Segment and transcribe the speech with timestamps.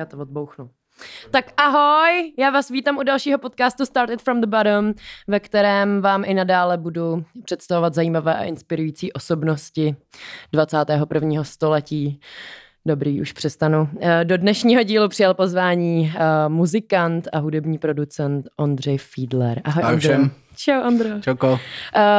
[0.00, 0.70] já to odbouchnu.
[1.30, 4.94] Tak ahoj, já vás vítám u dalšího podcastu Started from the Bottom,
[5.28, 9.96] ve kterém vám i nadále budu představovat zajímavé a inspirující osobnosti
[10.52, 11.44] 21.
[11.44, 12.20] století.
[12.86, 13.88] Dobrý, už přestanu.
[14.00, 19.60] Eh, do dnešního dílu přijal pozvání uh, muzikant a hudební producent Ondřej Fiedler.
[19.64, 20.30] Ahoj, Ahoj všem.
[20.56, 21.20] Čau, Ondro.
[21.20, 21.52] Čauko.
[21.52, 21.58] Uh,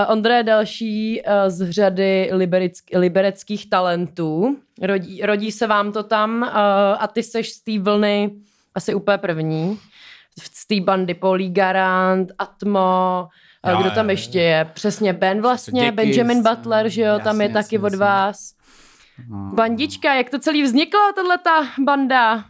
[0.07, 4.57] Ondra je další uh, z řady liberick, libereckých talentů.
[4.81, 6.47] Rodí, rodí se vám to tam uh,
[6.99, 8.31] a ty seš z té vlny
[8.75, 9.79] asi úplně první.
[10.53, 13.27] Z té bandy Polí Garant, Atmo,
[13.69, 14.65] jo, kdo tam ještě je?
[14.73, 17.87] Přesně, Ben vlastně, Děky, Benjamin Butler, že jo, jasně, tam je taky jasně.
[17.87, 18.60] od vás.
[19.29, 19.51] No.
[19.53, 22.45] Bandička, jak to celý vzniklo, tahle ta banda?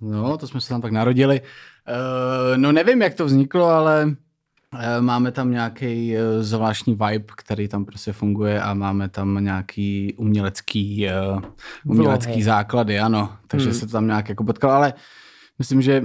[0.00, 1.40] No, to jsme se tam tak narodili.
[1.40, 7.68] Uh, no nevím, jak to vzniklo, ale uh, máme tam nějaký uh, zvláštní vibe, který
[7.68, 11.08] tam prostě funguje a máme tam nějaký umělecký,
[11.84, 13.36] umělecký základy, ano.
[13.46, 13.74] Takže hmm.
[13.74, 14.94] se to tam nějak jako potkalo, ale
[15.58, 16.02] myslím, že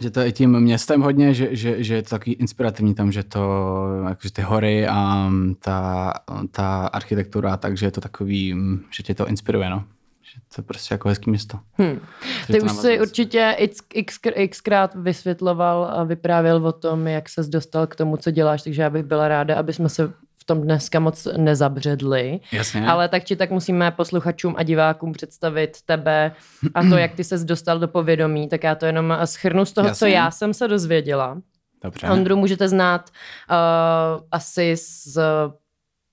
[0.00, 3.22] že to je tím městem hodně, že, že, že je to takový inspirativní tam, že
[3.22, 3.76] to,
[4.08, 6.12] jakože ty hory a ta,
[6.50, 8.56] ta architektura, takže je to takový,
[8.90, 9.84] že tě to inspiruje, no.
[10.22, 11.58] Že to je prostě jako hezký město.
[11.72, 12.00] Hmm.
[12.46, 14.18] Ty už si určitě x, x,
[14.50, 18.90] xkrát vysvětloval a vyprávěl o tom, jak ses dostal k tomu, co děláš, takže já
[18.90, 20.12] bych byla ráda, aby jsme se
[20.50, 22.40] tom dneska moc nezabředli.
[22.52, 22.86] Jasně.
[22.86, 26.32] Ale tak či tak musíme posluchačům a divákům představit tebe
[26.74, 28.48] a to, jak ty ses dostal do povědomí.
[28.48, 29.98] Tak já to jenom schrnu z toho, Jasně.
[29.98, 31.40] co já jsem se dozvěděla.
[31.84, 32.10] Dobře.
[32.10, 35.18] Ondru můžete znát uh, asi z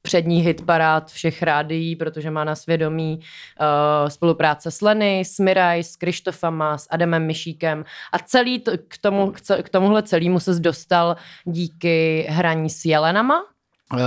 [0.01, 5.83] přední hit parád všech rádií, protože má na svědomí uh, spolupráce s Leny, s Miraj,
[5.83, 11.15] s Krištofama, s Adamem Myšíkem a celý to, k, tomu, k tomuhle celému se dostal
[11.45, 13.56] díky hraní s Jelenama.
[13.93, 13.99] Uh,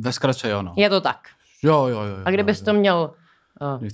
[0.00, 0.72] ve zkratce jo, no.
[0.76, 1.18] Je to tak.
[1.62, 2.16] Jo, jo, jo.
[2.24, 3.14] A kdybys to měl
[3.60, 3.86] uh,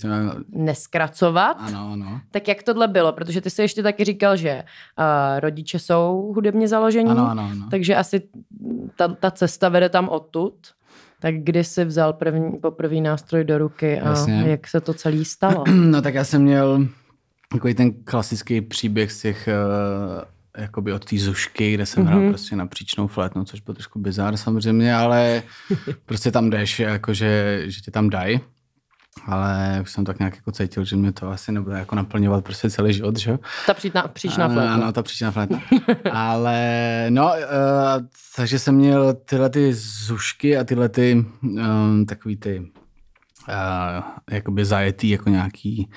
[0.48, 2.20] neskracovat, ano, ano.
[2.30, 3.12] tak jak tohle bylo?
[3.12, 4.64] Protože ty jsi ještě taky říkal, že
[4.98, 7.66] uh, rodiče jsou hudebně založení, ano, ano, ano.
[7.70, 8.22] takže asi
[8.96, 10.54] ta, ta cesta vede tam odtud.
[11.20, 14.44] Tak kdy jsi vzal první, poprvý nástroj do ruky a Jasně.
[14.46, 15.64] jak se to celý stalo?
[15.70, 16.86] No tak já jsem měl
[17.52, 20.24] takový ten klasický příběh z těch uh,
[20.58, 22.06] jakoby od té zušky, kde jsem mm-hmm.
[22.06, 22.28] hrál mhm.
[22.28, 25.42] prostě na příčnou flétnu, což byl trošku bizár samozřejmě, ale
[26.06, 28.40] prostě tam jdeš, jakože, že tě tam dají.
[29.26, 32.70] Ale už jsem tak nějak jako cítil, že mě to asi nebude jako naplňovat prostě
[32.70, 33.38] celý život, že jo?
[33.66, 34.74] Ta příčná, příčná flétna.
[34.74, 35.62] Ano, ta příčná flétna.
[36.12, 38.06] ale no, uh,
[38.36, 42.72] takže jsem měl tyhle ty zušky a tyhle ty um, takový ty
[43.48, 45.90] uh, jakoby zajetý jako nějaký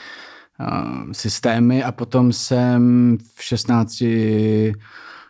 [1.12, 4.04] systémy a potom jsem v 16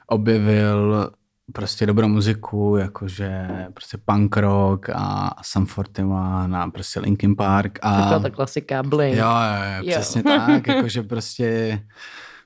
[0.07, 1.11] objevil
[1.53, 7.79] prostě dobrou muziku, jakože prostě punk rock a Sam 41 a prostě Linkin Park.
[7.81, 8.01] A...
[8.01, 9.17] Taková ta klasika, Blink.
[9.17, 11.79] Jo, jo, jo, přesně tak, jakože prostě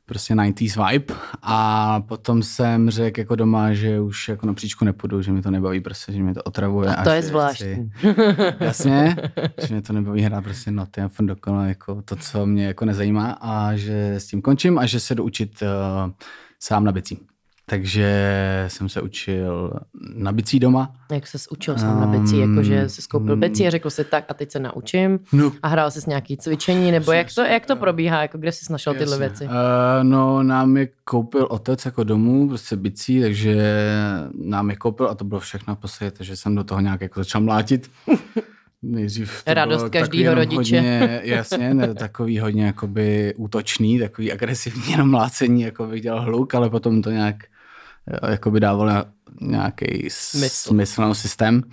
[0.05, 5.21] prostě 90s vibe a potom jsem řekl jako doma, že už jako na příčku nepůjdu,
[5.21, 6.95] že mi to nebaví prostě, že mi to otravuje.
[6.95, 7.91] A to a je zvláštní.
[7.99, 8.15] Si,
[8.59, 9.15] jasně,
[9.67, 12.85] že mě to nebaví hrát prostě noty a furt dokonale jako to, co mě jako
[12.85, 16.11] nezajímá a že s tím končím a že se jdu učit uh,
[16.59, 17.30] sám na bicí
[17.65, 19.73] takže jsem se učil
[20.15, 20.93] na bicí doma.
[21.11, 22.39] Jak se učil sám na bicí?
[22.39, 25.91] Jakože jsi skoupil bicí a řekl si tak a teď se naučím no, a hrál
[25.91, 29.45] jsi nějaký cvičení, nebo jak to, jak to probíhá, jako kde jsi našel tyhle věci?
[29.45, 29.51] Uh,
[30.03, 33.57] no nám je koupil otec jako domů, prostě bicí, takže
[34.33, 37.41] nám je koupil a to bylo všechno prostě, takže jsem do toho nějak jako začal
[37.41, 37.91] mlátit.
[38.83, 40.81] Nejdřív to Radost každého rodiče.
[40.81, 46.55] Hodně, jasně, ne, takový hodně jakoby útočný, takový agresivní jenom mlácení, jako bych dělal hluk,
[46.55, 47.35] ale potom to nějak
[48.29, 49.05] jako by dával
[49.41, 50.69] nějaký smysl.
[50.69, 51.63] smysl systém.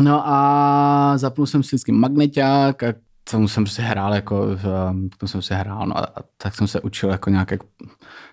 [0.00, 2.94] No a zapnul jsem si vždycky magneťák a
[3.30, 4.46] tomu jsem si hrál, jako,
[5.18, 7.52] tomu jsem si hrál, no a, a tak jsem se učil jako nějak,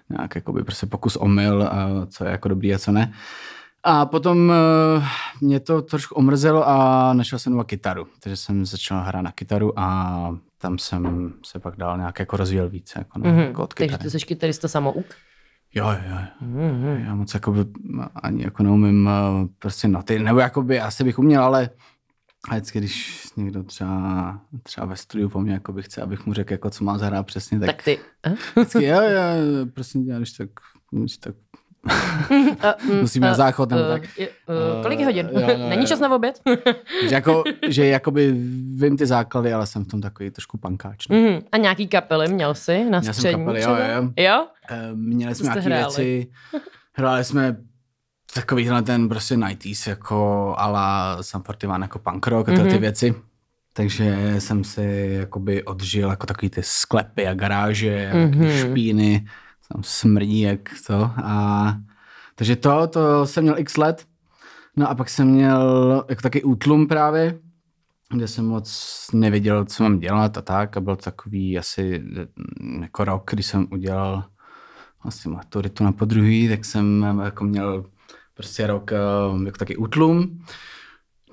[0.10, 1.70] nějak jako by prostě pokus omyl,
[2.10, 3.14] co je jako dobrý a co ne.
[3.88, 4.50] A potom
[4.98, 5.04] uh,
[5.42, 8.08] mě to trošku omrzelo a našel jsem novou kytaru.
[8.20, 12.70] Takže jsem začal hrát na kytaru a tam jsem se pak dal nějak jako rozvíjel
[12.70, 12.94] víc.
[12.98, 13.48] Jako, no, mm-hmm.
[13.48, 15.06] jako od Takže ty jsi kytarista samouk?
[15.76, 16.18] Jo, jo.
[16.42, 17.06] Mm-hmm.
[17.06, 17.66] Já moc jako by,
[18.16, 21.70] ani jako neumím uh, prostě noty, nebo jako by asi bych uměl, ale
[22.50, 26.34] a vždycky, když někdo třeba, třeba ve studiu po mně jako by chce, abych mu
[26.34, 28.00] řekl, jako, co má zahrát přesně, tak, tak ty.
[28.56, 30.50] Vždycky, jo, jo, prostě když tak,
[30.92, 31.36] když tak
[33.02, 34.02] Musíme na záchod nebo tak.
[34.20, 35.30] Uh, kolik je hodin?
[35.70, 36.42] Není čas na oběd?
[37.08, 38.32] že, jako, že jakoby
[38.76, 41.08] vím ty základy, ale jsem v tom takový trošku pankáč.
[41.08, 41.18] No.
[41.18, 43.32] Mm, a nějaký kapely měl jsi na Měl střední?
[43.32, 44.24] Jsem kapely, jo, jo.
[44.24, 44.48] Jo?
[44.72, 46.28] Uh, měli jsme nějaké věci.
[46.94, 47.58] Hráli jsme
[48.34, 52.64] takovýhle ten prostě 90s, jako ala Sam Fortivan, jako punk rock a mm-hmm.
[52.64, 52.82] ty mhm.
[52.82, 53.16] věci.
[53.74, 58.60] takže jsem si jakoby odžil jako takový ty sklepy a garáže, a mm-hmm.
[58.60, 59.26] špíny,
[59.74, 61.12] tam smrdí jak to.
[61.24, 61.78] A,
[62.36, 64.06] takže to, to jsem měl x let.
[64.78, 67.40] No a pak jsem měl jako taky útlum právě,
[68.14, 70.78] kde jsem moc nevěděl, co mám dělat a tak.
[70.78, 72.04] A byl takový asi
[72.60, 74.24] mm, jako rok, kdy jsem udělal
[75.04, 77.86] vlastně maturitu na podruhý, tak jsem jako měl
[78.34, 80.46] prostě rok eh, jako taky útlum.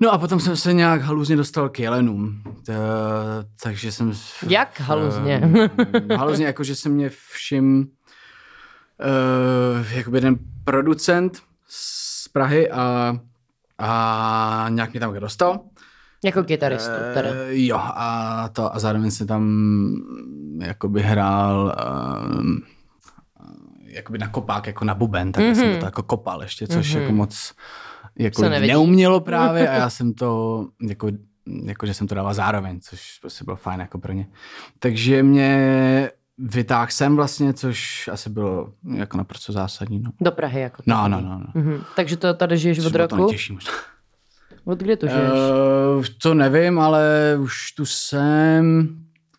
[0.01, 2.41] No a potom jsem se nějak haluzně dostal k jelenům.
[3.63, 4.13] takže jsem...
[4.49, 5.41] Jak haluzně?
[5.45, 7.87] Uh, haluzně, jako že se mě všim
[9.03, 13.17] uh, jakoby jeden producent z Prahy a,
[13.77, 15.59] a nějak mě tam dostal.
[16.23, 17.29] Jako kytaristu teda.
[17.29, 19.43] Uh, jo, a, to, a zároveň se tam
[20.61, 22.43] jakoby hrál uh,
[23.85, 25.53] jakoby na kopák, jako na buben, tak mm-hmm.
[25.53, 25.85] jsem to mhm.
[25.85, 27.01] jako kopal ještě, což mm-hmm.
[27.01, 27.53] jako moc
[28.19, 31.07] jako neumělo právě a já jsem to, jako,
[31.63, 34.27] jako že jsem to dával zároveň, což prostě bylo fajn jako pro ně.
[34.79, 39.99] Takže mě vytáhl jsem vlastně, což asi bylo jako naprosto zásadní.
[39.99, 40.11] No.
[40.21, 40.83] Do Prahy jako.
[40.85, 41.39] No, no, no.
[41.39, 41.61] no.
[41.61, 41.83] Mm-hmm.
[41.95, 43.15] Takže to tady žiješ což od roku?
[43.15, 43.71] To nejtěžší možná.
[44.65, 45.29] Od kdy to žiješ?
[45.29, 48.89] Uh, to nevím, ale už tu jsem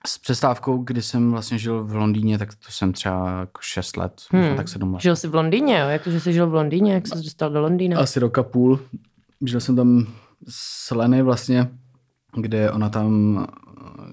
[0.07, 4.23] s přestávkou, kdy jsem vlastně žil v Londýně, tak to jsem třeba jako 6 let,
[4.31, 4.57] hmm.
[4.57, 5.03] tak 7 let.
[5.03, 5.89] Žil jsi v Londýně, jo?
[5.89, 6.95] Jak to, že jsi žil v Londýně?
[6.95, 8.01] Jak jsi dostal do Londýna?
[8.01, 8.81] Asi roka půl.
[9.47, 10.07] Žil jsem tam
[10.49, 11.69] s Leny vlastně,
[12.37, 13.47] kde ona tam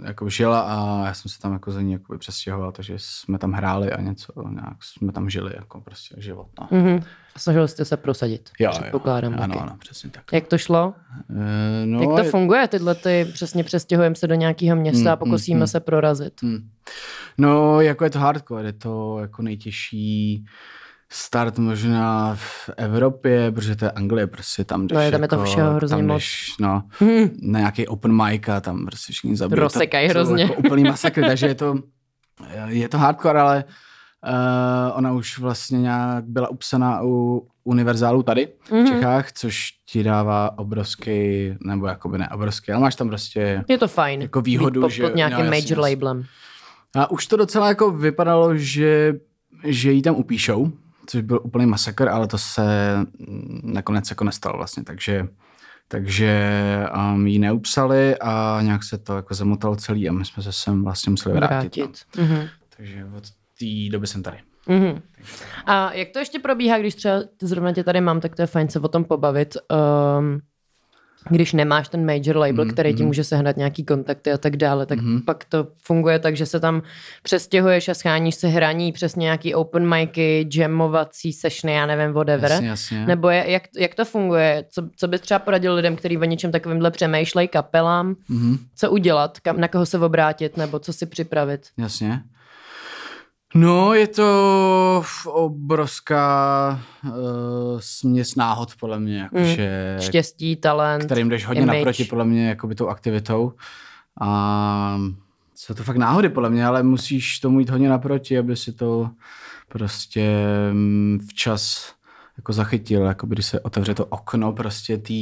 [0.06, 3.52] jako žila a já jsem se tam jako za ní jako přestěhoval, takže jsme tam
[3.52, 6.48] hráli a něco, nějak jsme tam žili jako prostě život.
[6.60, 6.68] No.
[6.68, 7.04] Mm-hmm.
[7.36, 9.34] A snažil jste se prosadit, jo, předpokládám.
[9.34, 9.40] Jo.
[9.42, 10.34] Ano, ano, přesně tak.
[10.34, 10.94] Jak to šlo?
[11.30, 12.30] E, no, Jak to je...
[12.30, 16.42] funguje tyhle ty, přesně přestěhujeme se do nějakého města mm, a pokusíme mm, se prorazit?
[16.42, 16.70] Mm.
[17.38, 20.46] No, jako je to hardcore, je to jako nejtěžší
[21.14, 25.36] start možná v Evropě, protože to je Anglie, prostě tam jdeš No je tam jako,
[25.36, 26.22] je to všeho hrozně tam moc.
[26.22, 27.30] Jdeš, no, hmm.
[27.42, 29.60] na nějaký open mic a tam prostě všichni zabijou.
[29.60, 30.44] Rozsekají hrozně.
[30.44, 31.76] Jako úplný masakr, takže je to,
[32.68, 38.84] je to hardcore, ale uh, ona už vlastně nějak byla upsaná u Univerzálu tady mm-hmm.
[38.84, 43.78] v Čechách, což ti dává obrovský, nebo jakoby ne obrovský, ale máš tam prostě je
[43.78, 44.22] to fajn.
[44.22, 45.04] jako výhodu, pod, že...
[45.04, 46.26] Pod nějakým no, major jasný, labelem.
[46.96, 49.14] A už to docela jako vypadalo, že,
[49.64, 50.72] že jí tam upíšou,
[51.12, 52.98] což byl úplný masakr, ale to se
[53.64, 55.28] nakonec jako nestalo vlastně, takže
[55.88, 60.52] takže um, ji neupsali a nějak se to jako zamotalo celý a my jsme se
[60.52, 61.78] sem vlastně museli vrátit.
[61.78, 62.00] vrátit.
[62.18, 62.24] No.
[62.24, 62.50] Mm-hmm.
[62.78, 63.24] Takže od
[63.60, 64.38] té doby jsem tady.
[64.68, 65.02] Mm-hmm.
[65.66, 68.70] A jak to ještě probíhá, když třeba zrovna tě tady mám, tak to je fajn
[68.70, 69.58] se o tom pobavit.
[70.20, 70.42] Um,
[71.30, 73.08] když nemáš ten major label, mm, který ti mm.
[73.08, 75.22] může sehnat nějaký kontakty a tak dále, tak mm.
[75.22, 76.82] pak to funguje tak, že se tam
[77.24, 82.52] přestěhuješ a scháníš se hraní přes nějaký open micy, jamovací sessiony, já nevím, whatever.
[82.52, 83.06] Jasně, jasně.
[83.06, 84.66] Nebo je, jak, jak to funguje?
[84.70, 88.16] Co, co bys třeba poradil lidem, kteří o něčem takovýmhle přemýšlejí, kapelám?
[88.30, 88.58] Mm.
[88.76, 89.40] Co udělat?
[89.40, 90.58] Kam, na koho se obrátit?
[90.58, 91.62] Nebo co si připravit?
[91.78, 92.22] Jasně.
[93.56, 97.12] No, je to obrovská uh,
[97.80, 99.18] směs náhod, podle mě.
[99.20, 100.02] Jakože, mm.
[100.02, 101.78] Štěstí, talent, Kterým jdeš hodně image.
[101.78, 103.54] naproti, podle mě, jakoby tou aktivitou.
[104.22, 105.00] A
[105.56, 109.10] jsou to fakt náhody, podle mě, ale musíš tomu jít hodně naproti, aby si to
[109.68, 110.30] prostě
[110.72, 111.94] mm, včas
[112.38, 115.14] jako zachytil, jako když se otevře to okno prostě té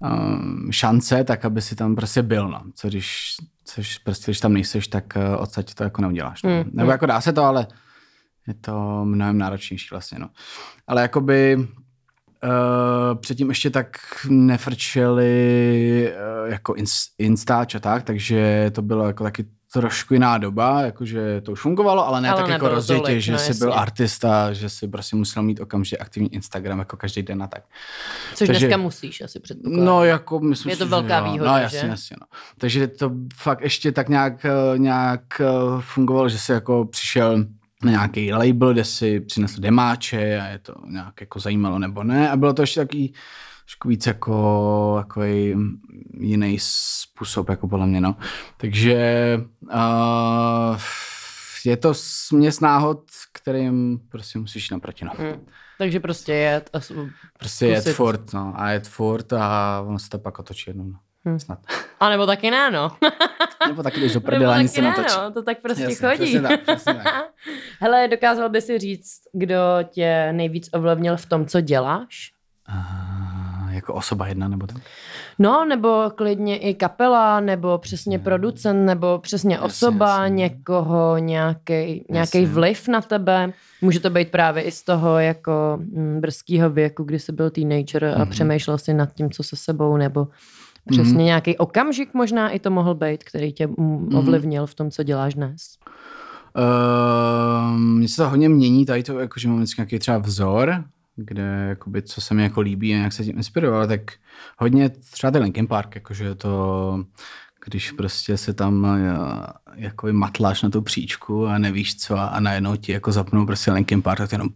[0.00, 2.62] um, šance, tak aby si tam prostě byl, no.
[2.74, 6.42] Co když, což prostě, když tam nejseš, tak uh, odsaď to jako neuděláš.
[6.42, 6.50] No.
[6.50, 6.90] Mm, Nebo mm.
[6.90, 7.66] jako dá se to, ale
[8.46, 10.28] je to mnohem náročnější vlastně, no.
[10.86, 13.96] Ale jakoby uh, předtím ještě tak
[14.28, 16.74] nefrčeli uh, jako
[17.18, 19.46] Instač a tak, takže to bylo jako taky
[19.80, 23.38] trošku jiná doba, jakože to už fungovalo, ale ne ale tak jako rozjetě, že no,
[23.38, 27.46] jsi byl artista, že si prostě musel mít okamžitě aktivní Instagram jako každý den a
[27.46, 27.62] tak.
[28.34, 29.84] Což Takže, dneska musíš asi předpokládám.
[29.84, 31.86] No jako myslím Je to velká že, výhoda, No jasně, že?
[31.86, 32.16] jasně.
[32.20, 32.26] No.
[32.58, 35.44] Takže to fakt ještě tak nějak, eh, nějak eh,
[35.80, 37.44] fungovalo, že si jako přišel
[37.84, 42.30] na nějaký label, kde si přinesl demáče a je to nějak jako zajímalo nebo ne.
[42.30, 43.14] A bylo to ještě takový
[43.66, 45.22] trošku víc jako, jako
[46.20, 48.16] jiný způsob, jako podle mě, no.
[48.56, 50.80] Takže uh,
[51.64, 55.10] je to směs náhod, kterým prostě musíš naproti, no.
[55.18, 55.46] Hmm.
[55.78, 56.78] Takže prostě jet a
[57.38, 58.52] Prostě jet furt, no.
[58.56, 60.98] A jet furt a ono se to pak otočí jednou, no.
[61.24, 61.40] Hmm.
[61.40, 61.58] Snad.
[62.00, 62.92] A nebo taky ne, no.
[63.68, 65.16] nebo taky jdeš do prdele, ani se natočí.
[65.16, 66.22] No, to tak prostě jasně, chodí.
[66.22, 67.24] Přesně tak, přesně tak.
[67.80, 69.56] Hele, dokázal by si říct, kdo
[69.90, 72.32] tě nejvíc ovlivnil v tom, co děláš?
[72.68, 73.35] Uh,
[73.76, 74.76] jako osoba jedna nebo tak?
[75.38, 80.36] No, nebo klidně i kapela, nebo přesně producent, nebo přesně jasně, osoba jasně.
[80.36, 83.52] někoho, nějaký vliv na tebe.
[83.82, 88.04] Může to být právě i z toho jako mm, brzkého věku, kdy jsi byl teenager
[88.04, 88.30] a mm-hmm.
[88.30, 90.28] přemýšlel si nad tím, co se sebou, nebo
[90.90, 91.24] Přesně mm.
[91.24, 94.14] nějaký okamžik možná i to mohl být, který tě mm.
[94.14, 95.78] ovlivnil v tom, co děláš dnes.
[96.56, 100.84] Uh, mně se to hodně mění, tady to, jako, že mám vždycky nějaký třeba vzor,
[101.16, 104.00] kde, jakoby, co se mi jako líbí a jak se tím inspiroval, tak
[104.58, 107.04] hodně třeba ten Linkin Park, jakože to,
[107.64, 108.86] když prostě se tam
[109.74, 114.02] jako matláš na tu příčku a nevíš co a najednou ti jako zapnou prostě Linkin
[114.02, 114.48] Park, tak jenom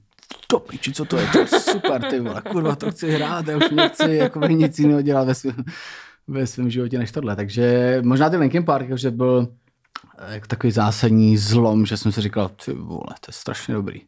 [0.47, 3.57] to piči, co to je, to je super, ty vole, kurva, to chci hrát, já
[3.57, 5.65] už nechci jako nic jiného dělat ve svém,
[6.29, 7.37] ve svém životě než tohle.
[7.37, 9.49] Takže možná ten Linkin Park, že byl
[10.29, 14.01] jako takový zásadní zlom, že jsem si říkal, ty vole, to je strašně dobrý.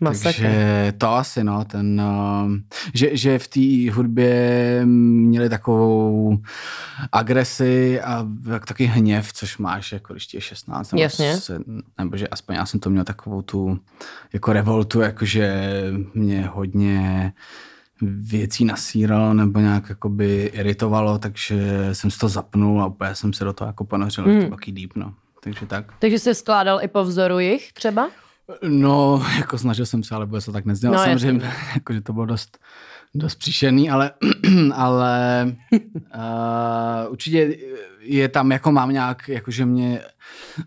[0.00, 0.24] Masakr.
[0.24, 2.52] Takže to asi, no, ten, uh,
[2.94, 6.38] že, že v té hudbě měli takovou
[7.12, 8.26] agresi a
[8.68, 10.92] taky hněv, což máš, jako když je 16.
[10.92, 11.36] Nebo, Jasně.
[11.36, 11.58] Se,
[11.98, 13.78] nebo že aspoň já jsem to měl takovou tu
[14.32, 15.72] jako revoltu, jakože
[16.14, 17.32] mě hodně
[18.02, 23.44] věcí nasíralo nebo nějak jakoby iritovalo, takže jsem si to zapnul a úplně jsem se
[23.44, 24.44] do toho jako ponořil, mm.
[24.44, 25.14] to taky deep, no.
[25.40, 25.92] Takže tak.
[25.98, 28.10] Takže jsi skládal i po vzoru jich třeba?
[28.68, 30.98] No, jako snažil jsem se, ale vůbec to tak nezdělal.
[30.98, 32.58] No, Samozřejmě, jako, že to bylo dost,
[33.14, 34.10] dost příšerný, ale,
[34.74, 35.46] ale
[36.14, 37.56] uh, určitě
[38.00, 40.00] je tam, jako mám nějak, jako že mě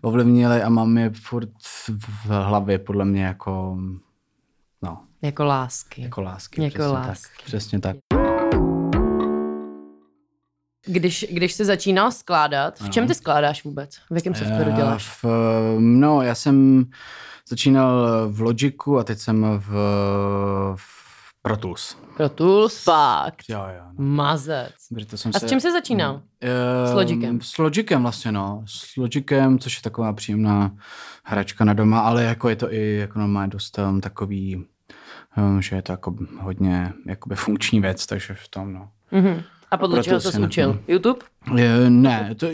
[0.02, 1.50] ovlivnili a mám je furt
[1.98, 3.78] v hlavě, podle mě jako,
[4.82, 5.04] no.
[5.22, 6.02] Jako lásky.
[6.02, 7.36] Jako lásky, jako přesně lásky.
[7.36, 7.46] tak.
[7.46, 7.96] Přesně tak.
[10.86, 13.96] Když, když jsi začínal skládat, v čem ty skládáš vůbec?
[14.10, 15.22] V jakém softwaru děláš?
[15.22, 15.24] V,
[15.78, 16.84] no, já jsem
[17.50, 19.68] začínal v Logicu a teď jsem v,
[20.76, 21.00] v
[21.42, 21.96] Pro Tools.
[22.16, 22.82] Pro Tools?
[22.82, 23.42] Fakt.
[23.48, 23.82] Jo, jo.
[23.98, 24.04] No.
[24.04, 24.74] Mazec.
[25.10, 26.14] To jsem a s čím jsi začínal?
[26.14, 27.40] Uh, s Logicem?
[27.40, 28.62] S Logicem vlastně, no.
[28.66, 30.70] S Logicem, což je taková příjemná
[31.24, 34.66] hračka na doma, ale jako je to i jako normálně dost um, takový,
[35.36, 38.88] um, že je to jako hodně jakoby funkční věc, takže v tom, no.
[39.12, 39.42] Mm-hmm.
[39.70, 40.80] A podle čeho jsi učil?
[40.88, 41.20] YouTube?
[41.56, 42.46] Je, ne, to,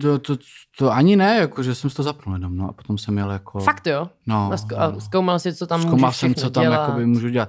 [0.00, 0.36] to, to,
[0.78, 3.30] to, ani ne, jako, že jsem si to zapnul jenom, no, a potom jsem jel
[3.30, 3.60] jako...
[3.60, 4.08] Fakt jo?
[4.26, 4.50] No.
[4.52, 6.80] A, zk- a zkoumal si, co tam Zkoumal jsem, co tam dělat.
[6.80, 7.48] jakoby můžu dělat.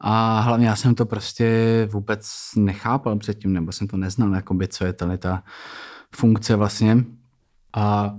[0.00, 1.48] A hlavně já jsem to prostě
[1.92, 5.42] vůbec nechápal předtím, nebo jsem to neznal, jakoby, co je tady ta
[6.14, 7.04] funkce vlastně.
[7.76, 8.14] A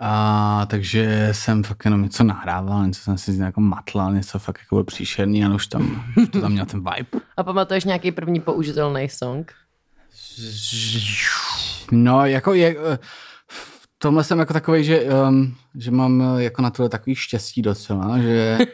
[0.00, 4.74] a takže jsem fakt jenom něco nahrával, něco jsem si jako matlal, něco fakt jako
[4.74, 7.24] byl příšerný, ale už tam, už to tam měl ten vibe.
[7.36, 9.52] A pamatuješ nějaký první použitelný song?
[11.92, 12.76] No, jako je,
[13.48, 18.18] v tomhle jsem jako takový, že, um, že mám jako na tohle takový štěstí docela,
[18.18, 18.58] že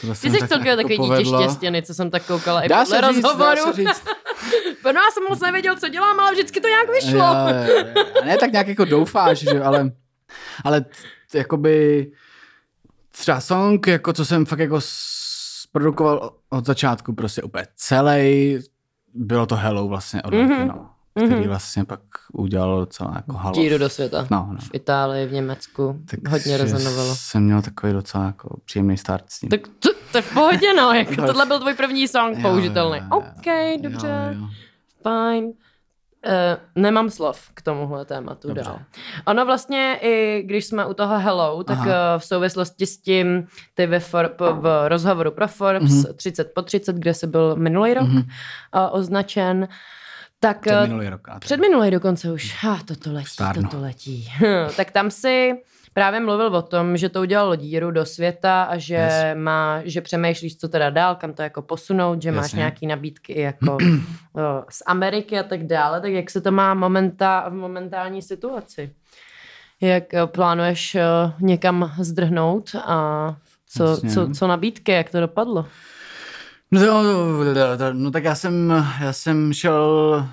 [0.00, 3.72] Ty jsi celkově jako takový dítě štěstěny, co jsem tak koukala i dá podle rozhovoru.
[3.72, 4.04] Říct,
[4.84, 7.18] no já jsem moc nevěděl, co dělám, ale vždycky to nějak vyšlo.
[7.18, 7.46] Já,
[8.24, 9.90] ne, tak nějak jako doufáš, že, ale,
[10.64, 10.88] ale t,
[11.34, 12.06] jakoby
[13.10, 14.78] třeba song, jako co jsem fakt jako
[15.62, 18.58] zprodukoval od začátku prostě úplně celý,
[19.14, 20.66] bylo to Hello vlastně od mm-hmm.
[20.66, 21.48] no, který mm-hmm.
[21.48, 22.00] vlastně pak
[22.32, 23.54] udělal docela jako halo.
[23.54, 24.26] Díru do světa.
[24.30, 24.58] No, no.
[24.58, 26.00] V Itálii, v Německu.
[26.10, 27.14] Tak Hodně rezonovalo.
[27.14, 29.50] jsem měl takový docela jako příjemný start s ním.
[29.50, 30.92] Tak to, to je v pohodě, no.
[30.94, 32.98] Jako tohle byl tvůj první song jo, použitelný.
[32.98, 34.32] Jo, jo, OK, dobře.
[34.32, 34.48] Jo, jo.
[35.02, 35.52] Fine.
[36.26, 38.64] Uh, nemám slov k tomuhle tématu Dobře.
[38.64, 38.78] dál.
[39.26, 42.18] Ono vlastně, i když jsme u toho Hello, tak Aha.
[42.18, 46.14] v souvislosti s tím, ty ve for, v rozhovoru pro Forbes mm-hmm.
[46.14, 48.24] 30 po 30, kde se byl minulý rok mm-hmm.
[48.74, 49.68] uh, označen,
[50.40, 51.20] tak, před minulý rok.
[51.38, 52.64] Před minulý dokonce už.
[52.64, 53.62] Ah, toto letí, Stárno.
[53.62, 54.32] toto letí.
[54.76, 55.52] tak tam si
[56.00, 59.14] právě mluvil o tom, že to udělalo díru do světa a že yes.
[59.34, 62.40] má, že přemýšlíš, co teda dál, kam to jako posunout, že Jasně.
[62.40, 63.76] máš nějaký nabídky jako
[64.34, 68.90] o, z Ameriky a tak dále, tak jak se to má momenta, v momentální situaci?
[69.80, 75.66] Jak plánuješ o, někam zdrhnout a co, co, co nabídky, jak to dopadlo?
[76.70, 80.26] No, no, no tak já jsem, já jsem šel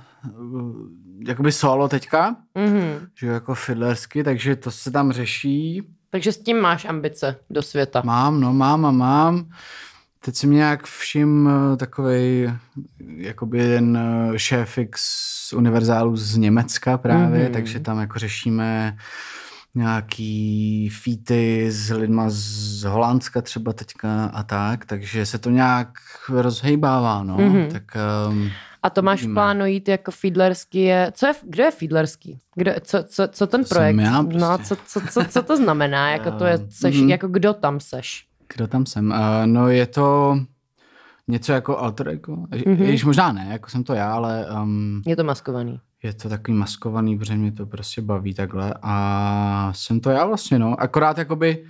[1.28, 3.08] jakoby solo teďka, mm-hmm.
[3.20, 5.82] že jako fiddlersky, takže to se tam řeší.
[6.10, 8.02] Takže s tím máš ambice do světa.
[8.06, 9.50] Mám, no mám a mám.
[10.20, 12.54] Teď si mě nějak všim eh, takový
[13.18, 17.54] jakoby jeden eh, šéf z univerzálu z Německa právě, mm-hmm.
[17.54, 18.98] takže tam jako řešíme
[19.76, 25.90] nějaký featy s lidma z Holandska třeba teďka a tak, takže se to nějak
[26.30, 27.38] rozhejbává, no.
[27.38, 27.72] Mm-hmm.
[27.72, 27.84] Tak
[28.30, 28.52] um,
[28.84, 31.12] a to máš v plánu jít jako Fiedlerský je...
[31.16, 32.40] Co je, kdo je Fiedlerský?
[32.56, 33.98] Kdo, co, co, co ten projekt?
[33.98, 34.40] já prostě.
[34.40, 36.12] No, co, co, co, co to znamená?
[36.12, 37.10] jako to je, seš, mm-hmm.
[37.10, 38.26] jako kdo tam seš?
[38.54, 39.10] Kdo tam jsem?
[39.12, 40.38] Uh, no je to
[41.28, 42.36] něco jako alter ego.
[42.36, 42.84] Mm-hmm.
[42.84, 44.46] Jež možná ne, jako jsem to já, ale...
[44.62, 45.80] Um, je to maskovaný.
[46.04, 50.60] Je to takový maskovaný, protože mě to prostě baví takhle a jsem to já vlastně,
[50.60, 50.82] no.
[50.82, 51.66] Akorát jakoby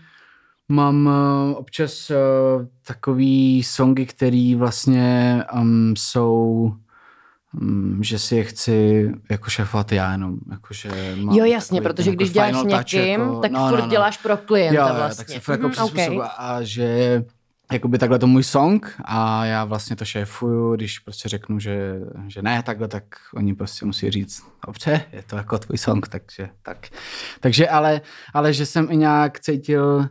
[0.69, 6.71] mám uh, občas uh, takový songy, který vlastně um, jsou
[7.53, 10.37] mm, že si je chci jako šefovat já jenom.
[10.51, 13.79] Jako, že mám jo, jasně, protože když jako děláš s někým, jako, tak no, furt
[13.79, 13.91] no, no.
[13.91, 15.23] děláš pro klienta jo, vlastně.
[15.23, 16.29] Jo, tak se furt jako mm-hmm, okay.
[16.37, 17.23] a že
[17.71, 22.41] jakoby takhle to můj song a já vlastně to šéfuju, když prostě řeknu, že, že
[22.41, 23.03] ne takhle, tak
[23.35, 26.87] oni prostě musí říct, dobře, je to jako tvůj song, takže tak.
[27.39, 28.01] Takže ale,
[28.33, 30.09] ale že jsem i nějak cítil,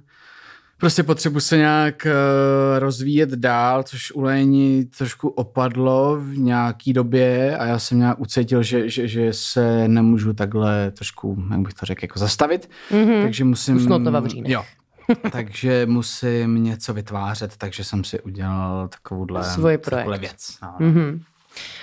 [0.79, 7.57] prostě potřebu se nějak uh, rozvíjet dál, což u Léni trošku opadlo v nějaký době
[7.57, 11.87] a já jsem nějak ucítil, že, že, že se nemůžu takhle trošku, jak bych to
[11.87, 12.71] řekl, jako zastavit.
[12.91, 13.23] Mm-hmm.
[13.23, 13.77] Takže musím...
[13.77, 14.51] Usnout to vavřínek.
[14.51, 14.65] Jo,
[15.33, 20.59] takže musím něco vytvářet, takže jsem si udělal takovouhle, Svůj takovouhle věc.
[20.63, 20.77] No.
[20.81, 21.21] Mm-hmm.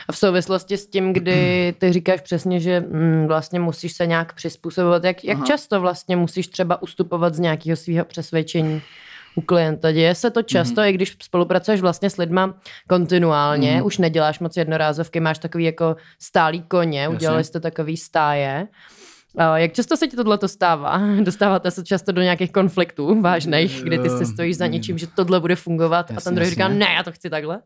[0.08, 4.34] A v souvislosti s tím, kdy ty říkáš přesně, že mm, vlastně musíš se nějak
[4.34, 8.82] přizpůsobovat, jak, jak často vlastně musíš třeba ustupovat z nějakého svého přesvědčení
[9.36, 9.92] u klienta.
[9.92, 10.88] Děje se to často, mm.
[10.88, 12.54] i když spolupracuješ vlastně s lidma
[12.88, 13.86] kontinuálně, mm.
[13.86, 18.68] už neděláš moc jednorázovky, máš takový jako stálý koně, udělali jste takový stáje.
[19.56, 21.02] Jak často se ti tohle stává?
[21.24, 25.40] Dostáváte se často do nějakých konfliktů vážných, kdy ty si stojíš za něčím, že tohle
[25.40, 27.60] bude fungovat jasně, a ten druhý říká, ne, já to chci takhle?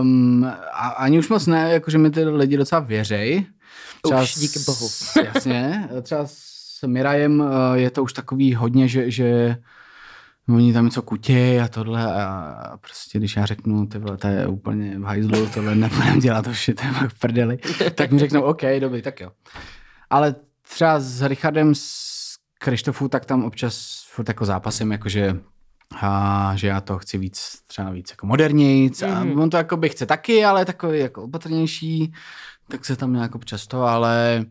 [0.00, 3.46] Um, a, ani už moc ne, jakože mi ty lidi docela věřej.
[4.02, 4.88] Třeba už, díky bohu.
[5.34, 9.56] jasně, třeba s Mirajem eh, je to už takový hodně, že, že
[10.48, 14.46] oni tam něco kutějí a tohle a prostě když já řeknu, ty vole, to je
[14.46, 17.58] úplně v hajzlu, tohle nebudem dělat, to je v prdeli,
[17.94, 19.30] tak mi řeknou, OK, dobrý, tak jo.
[20.10, 20.34] Ale
[20.74, 22.18] třeba s Richardem z
[22.58, 25.36] Krištofu, tak tam občas furt jako zápasem, jakože
[26.00, 29.40] a že já to chci víc, třeba víc jako modernějc a mm.
[29.40, 32.12] on to jako by chce taky, ale takový jako opatrnější,
[32.68, 34.44] tak se tam nějak občas to, ale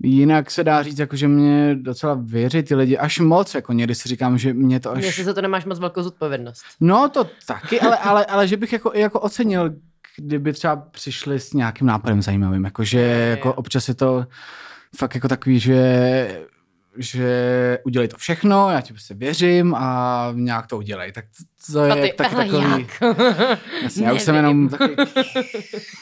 [0.00, 3.94] jinak se dá říct, jako, že mě docela věří ty lidi až moc, jako někdy
[3.94, 5.04] si říkám, že mě to až...
[5.04, 6.64] Jestli se to nemáš moc velkou zodpovědnost.
[6.80, 9.74] No to taky, ale, ale, ale že bych jako, jako ocenil,
[10.16, 14.26] kdyby třeba přišli s nějakým nápadem zajímavým, jako že jako občas je to
[14.96, 16.46] fakt jako takový, že
[16.96, 21.12] že udělej to všechno, já ti prostě věřím a nějak to udělej.
[21.12, 21.24] Tak
[21.72, 22.86] to je ty, taky takový...
[23.82, 24.96] Jasně, já už jsem jenom taky...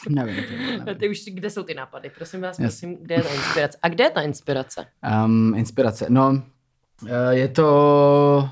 [0.08, 0.98] nevím, to, nevím.
[0.98, 2.10] Ty už, kde jsou ty nápady?
[2.16, 2.66] Prosím vás, yes.
[2.66, 3.78] prosím, kde je ta inspirace?
[3.82, 4.86] A kde je ta inspirace?
[5.24, 6.42] Um, inspirace, no,
[7.06, 8.50] eh, je to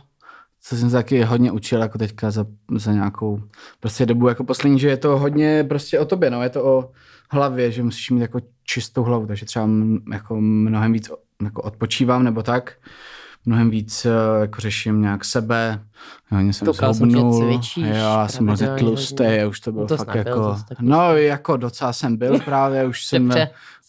[0.62, 3.42] co jsem se taky hodně učil jako teďka za, za nějakou
[3.80, 6.90] prostě dobu jako poslední, že je to hodně prostě o tobě, no, je to o
[7.30, 9.68] hlavě, že musíš mít jako čistou hlavu, takže třeba
[10.12, 11.10] jako mnohem víc
[11.42, 12.72] jako odpočívám nebo tak,
[13.46, 15.80] mnohem víc eh, jako řeším nějak sebe,
[16.28, 20.14] hodně jsem Koukal zhubnul, jsem, cvičíš, já jsem byl tlustý, už to bylo to fakt
[20.14, 23.32] jako, byl, no jako docela jsem byl právě, už jsem,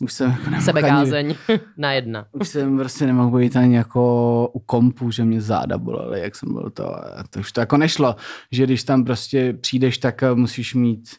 [0.01, 1.35] už jsem jako Sebekázeň.
[1.77, 2.25] Na jedna.
[2.31, 6.53] Už jsem prostě nemohl být ani jako u kompu, že mě záda bolely, jak jsem
[6.53, 6.95] byl to,
[7.29, 8.15] to už to jako nešlo,
[8.51, 11.09] že když tam prostě přijdeš, tak eh, musíš mít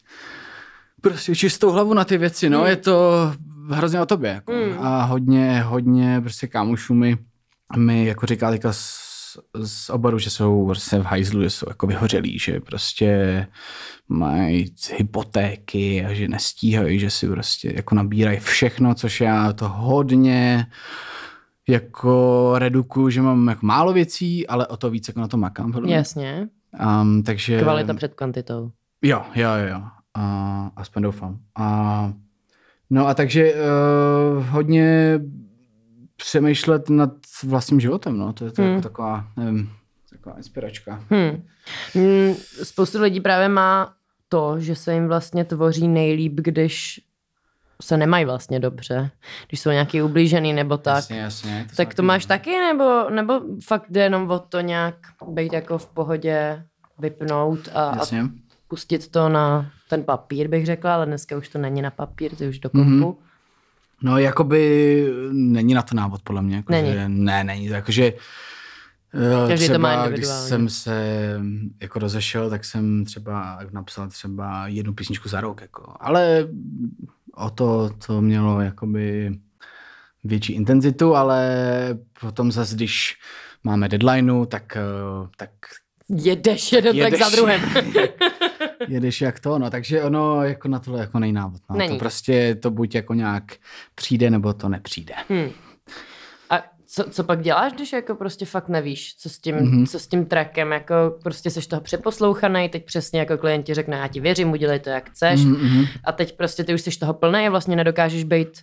[1.03, 2.65] prostě čistou hlavu na ty věci, no, mm.
[2.65, 3.31] je to
[3.69, 4.51] hrozně o tobě, jako.
[4.51, 4.77] mm.
[4.79, 7.17] a hodně, hodně prostě kámošů mi,
[7.77, 9.03] mi jako říká teďka z,
[9.63, 13.47] z oboru, že jsou prostě v hajzlu, že jsou jako vyhořelí, že prostě
[14.09, 20.67] mají hypotéky a že nestíhají, že si prostě jako nabírají všechno, což já to hodně
[21.67, 25.85] jako redukuju, že mám jako málo věcí, ale o to víc jako na to makám.
[25.85, 26.49] Jasně.
[27.01, 27.59] Um, takže...
[27.61, 28.71] Kvalita před kvantitou.
[29.01, 29.81] Jo, jo, jo.
[30.13, 31.39] A, aspoň doufám.
[31.55, 32.13] A,
[32.89, 35.19] no a takže uh, hodně
[36.15, 37.11] přemýšlet nad
[37.43, 38.33] vlastním životem, no.
[38.33, 38.71] To je to hmm.
[38.71, 39.71] jako taková, nevím,
[40.09, 41.03] taková inspiračka.
[41.09, 41.43] Hmm.
[41.93, 43.93] Hmm, spoustu lidí právě má
[44.29, 47.01] to, že se jim vlastně tvoří nejlíp, když
[47.81, 49.11] se nemají vlastně dobře,
[49.47, 50.95] když jsou nějaký ublížený nebo tak.
[50.95, 51.65] Jasně, jasně.
[51.69, 54.95] To tak to máš taky, nebo, nebo fakt jde jenom o to nějak
[55.27, 56.65] být jako v pohodě,
[56.99, 58.05] vypnout a, a
[58.73, 62.43] pustit to na ten papír, bych řekla, ale dneska už to není na papír, to
[62.43, 62.89] je už do kompu.
[62.89, 63.15] Mm-hmm.
[64.01, 66.55] No, jakoby není na to návod, podle mě.
[66.55, 66.93] Jako, není.
[66.93, 67.65] Že, ne, není.
[67.65, 68.13] Jakože
[69.13, 71.37] eh, Každý třeba, to má když jsem se
[71.81, 75.61] jako rozešel, tak jsem třeba napsal třeba jednu písničku za rok.
[75.61, 75.93] Jako.
[75.99, 76.47] Ale
[77.35, 79.37] o to, to mělo jakoby
[80.23, 81.49] větší intenzitu, ale
[82.21, 83.17] potom zase, když
[83.63, 85.49] máme deadlineu, tak, eh, tak
[86.09, 87.61] Jedeš jeden jedeš, tak za druhým.
[88.87, 91.61] jedeš jak to, no, takže ono jako na tohle jako nejnávod.
[91.69, 91.75] No.
[91.75, 91.89] Není.
[91.89, 93.43] To prostě to buď jako nějak
[93.95, 95.13] přijde, nebo to nepřijde.
[95.29, 95.49] Hmm.
[96.49, 99.87] A co, co pak děláš, když jako prostě fakt nevíš, co s tím, mm-hmm.
[99.87, 100.93] co s tím trackem, jako
[101.23, 105.09] prostě seš toho přeposlouchaný, teď přesně jako klienti řekne, já ti věřím, udělej to, jak
[105.09, 105.39] chceš.
[105.39, 105.87] Mm-hmm.
[106.03, 108.61] A teď prostě ty už jsi toho plný a vlastně nedokážeš být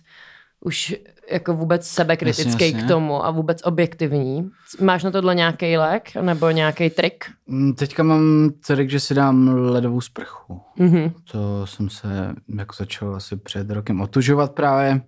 [0.61, 0.95] už
[1.31, 2.83] jako vůbec sebekritický jasně, jasně.
[2.83, 4.49] k tomu a vůbec objektivní.
[4.81, 7.25] Máš na tohle nějaký lék nebo nějaký trik?
[7.47, 10.61] Mm, teďka mám trik, že si dám ledovou sprchu.
[10.79, 11.11] Mm-hmm.
[11.31, 15.01] To jsem se jako začal asi před rokem otužovat právě.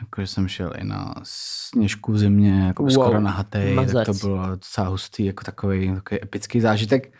[0.00, 2.92] Jakože jsem šel i na sněžku v zimě, jako wow.
[2.92, 7.12] skoro na hatej, tak to bylo docela hustý, jako takový, takový epický zážitek.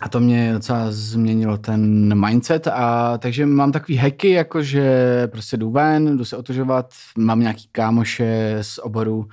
[0.00, 5.56] A to mě docela změnilo ten mindset a takže mám takový hacky, jako že prostě
[5.56, 9.28] jdu ven, jdu se otužovat, mám nějaký kámoše z oboru,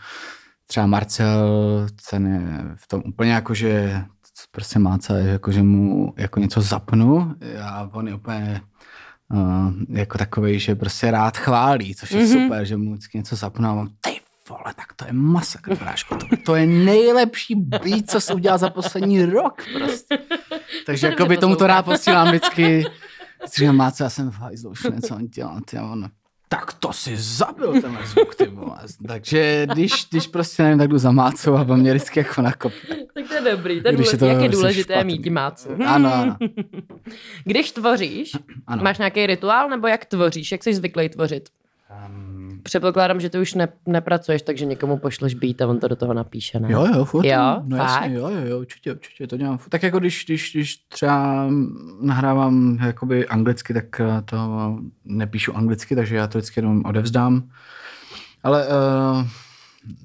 [0.67, 4.03] třeba Marcel, ten je v tom úplně jako, že
[4.51, 8.61] prostě má celé, jako že mu jako něco zapnu a on je úplně
[9.33, 12.43] uh, jako takový, že prostě rád chválí, což je mm-hmm.
[12.43, 14.16] super, že mu vždycky něco zapnu a mám, ty
[14.49, 16.15] vole, tak to je masakr, bráško.
[16.15, 20.19] To, to je nejlepší být, co jsem udělal za poslední rok prostě.
[20.85, 22.85] Takže jako by tomu to rád posílám vždycky.
[23.57, 26.09] Říkám, má co, já jsem v hajzlu, už něco on dělal, ty on,
[26.49, 28.77] tak to si zabil ten zvuk, ty vole.
[29.07, 32.95] Takže když, když prostě nevím, tak jdu za mácou a mě vždycky jako nakopne.
[33.13, 35.13] Tak to je dobrý, to je důležité, jak je důležité špatný.
[35.13, 35.69] mít mácu.
[35.85, 36.37] Ano, ano.
[37.43, 38.31] Když tvoříš,
[38.67, 38.83] ano.
[38.83, 41.49] máš nějaký rituál, nebo jak tvoříš, jak jsi zvyklý tvořit?
[42.07, 42.26] Um,
[42.63, 46.13] Předpokládám, že ty už ne, nepracuješ, takže někomu pošleš být a on to do toho
[46.13, 46.71] napíše, ne?
[46.71, 47.25] Jo, jo, furt.
[47.25, 49.59] Jo, no, jasně, jo, jo, jo, určitě, určitě, to dělám.
[49.69, 51.47] Tak jako když, když, když třeba
[52.01, 54.37] nahrávám jakoby anglicky, tak eh, to
[55.05, 57.49] nepíšu anglicky, takže já to vždycky jenom odevzdám.
[58.43, 59.27] Ale uh,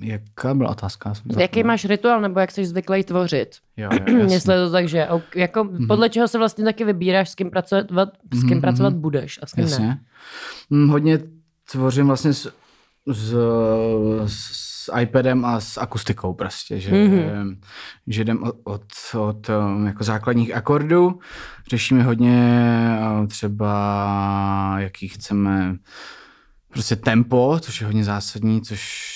[0.01, 1.13] jaká byla otázka?
[1.39, 3.49] Jaký máš rituál, nebo jak jsi zvyklý tvořit?
[3.77, 5.87] Jo, jo, Jestli to tak, že jako mm-hmm.
[5.87, 7.87] podle čeho se vlastně taky vybíráš, s kým pracovat,
[8.35, 8.61] s kým mm-hmm.
[8.61, 9.87] pracovat budeš a s kým jasně.
[9.87, 10.01] ne?
[10.71, 11.19] Mm, hodně
[11.73, 12.53] tvořím vlastně s,
[13.07, 13.35] s,
[14.27, 17.57] s iPadem a s akustikou prostě, že, mm-hmm.
[18.07, 18.83] že jdem od, od,
[19.19, 21.21] od um, jako základních akordů,
[21.71, 25.77] řešíme hodně uh, třeba jaký chceme
[26.69, 29.13] prostě tempo, což je hodně zásadní, což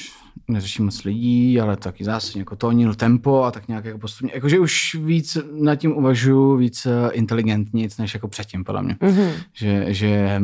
[0.49, 4.31] neřeší moc lidí, ale taky zásadně jako tónil tempo a tak nějak jako postupně.
[4.35, 8.95] Jakože už víc nad tím uvažuji, víc uh, inteligentně, než jako předtím, podle mě.
[8.95, 9.33] Mm-hmm.
[9.53, 10.43] Že, že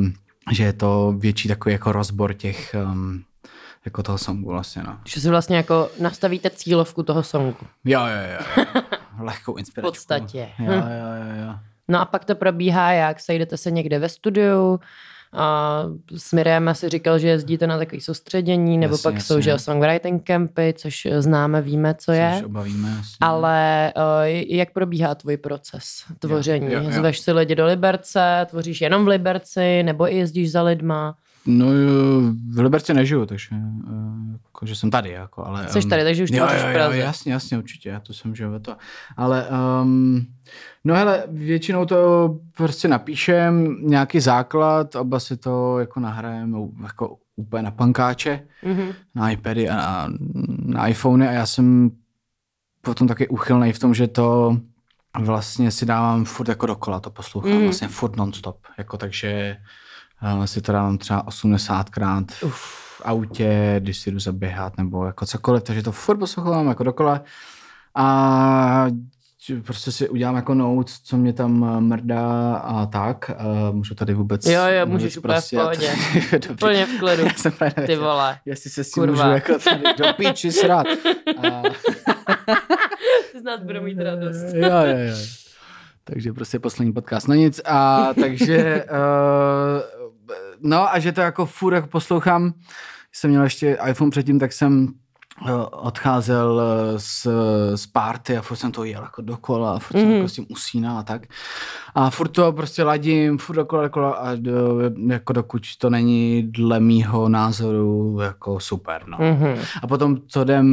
[0.50, 3.24] že je to větší takový jako rozbor těch um,
[3.84, 4.98] jako toho songu vlastně, no.
[5.04, 7.66] Že si vlastně jako nastavíte cílovku toho songu.
[7.84, 8.64] Jo, jo, jo.
[9.18, 9.88] Lehkou inspiraci.
[9.88, 10.48] V podstatě.
[10.58, 11.54] Jo, jo, jo, jo.
[11.88, 13.20] No a pak to probíhá jak?
[13.20, 14.80] Sejdete se někde ve studiu,
[15.34, 15.82] a
[16.16, 19.26] s Mirem asi říkal, že jezdíte na takové soustředění, nebo jasně, pak jasně.
[19.26, 22.32] jsou že songwriting campy, což známe, víme, co je.
[22.36, 23.16] Což obavíme, jasně.
[23.20, 24.02] Ale uh,
[24.56, 25.84] jak probíhá tvůj proces
[26.18, 26.66] tvoření?
[26.66, 26.92] Jo, jo, jo.
[26.92, 31.16] Zveš si lidi do Liberce, tvoříš jenom v Liberci, nebo i jezdíš za lidma?
[31.46, 31.66] No
[32.54, 35.10] v Liberci nežiju, takže uh, jako, že jsem tady.
[35.10, 38.12] Jako, ale, Jsi tady, takže už jo, jo, jo, jo, jasně, jasně, určitě, já to
[38.12, 38.76] jsem žil to.
[39.16, 39.48] Ale
[39.82, 40.26] um,
[40.84, 47.62] no hele, většinou to prostě napíšem, nějaký základ, oba si to jako nahrajeme jako úplně
[47.62, 48.94] na pankáče, mm-hmm.
[49.14, 50.08] na iPady a na,
[50.64, 51.90] na iPhony a já jsem
[52.80, 54.56] potom taky uchylný v tom, že to
[55.18, 57.62] vlastně si dávám furt jako dokola, to poslouchám, mm.
[57.62, 59.56] vlastně furt non-stop, jako takže
[60.44, 65.82] si to dávám třeba 80krát v autě, když si jdu zaběhat nebo jako cokoliv, takže
[65.82, 67.20] to furt poslouchám jako dokola
[67.94, 68.86] a
[69.64, 73.30] prostě si udělám jako notes, co mě tam mrdá a tak.
[73.40, 74.46] Uh, můžu tady vůbec...
[74.46, 75.90] Jo, jo, můžeš úplně v pohodě.
[76.50, 77.22] Úplně v klidu.
[77.26, 78.38] Já jsem právě Ty vole.
[78.44, 80.86] Jestli se si můžu jako tady do píči srát.
[81.38, 81.62] A...
[83.40, 84.54] Snad budu mít radost.
[84.54, 85.16] jo, jo, jo.
[86.04, 87.28] Takže prostě poslední podcast.
[87.28, 90.01] No nic, a takže uh,
[90.60, 92.52] no a že to jako furt jako poslouchám,
[93.12, 94.88] jsem měl ještě iPhone předtím, tak jsem
[95.48, 97.26] eh, odcházel eh, z,
[97.74, 100.14] z party a furt jsem to jel jako dokola, furt jsem mm.
[100.14, 101.22] jako s tím usínal a tak.
[101.94, 106.80] A furt to prostě ladím, furt dokola, dokola a do, jako dokud to není dle
[106.80, 109.18] mýho názoru jako super, no.
[109.18, 109.58] Mm-hmm.
[109.82, 110.66] A potom to jdem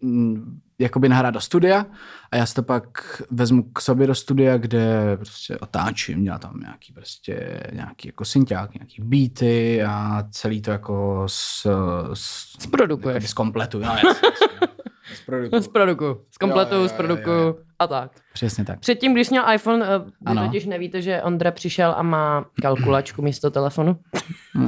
[0.00, 1.86] mm, jakoby nahrát do studia
[2.32, 6.60] a já si to pak vezmu k sobě do studia, kde prostě otáčím, dělám tam
[6.60, 11.66] nějaký prostě nějaký jako synťák, nějaký beaty a celý to jako s,
[12.14, 13.30] s Zprodukuješ.
[13.30, 14.74] Z kompletu, no, jasně, jasně.
[15.14, 15.62] Zprodukuju.
[15.62, 16.20] Zprodukuju.
[16.30, 17.54] Z kompletu, jo, jo, jo, jo.
[17.78, 18.10] a tak.
[18.32, 18.80] Přesně tak.
[18.80, 20.46] Předtím, když měl iPhone, eh, vy ano.
[20.46, 23.96] totiž nevíte, že Ondra přišel a má kalkulačku místo telefonu.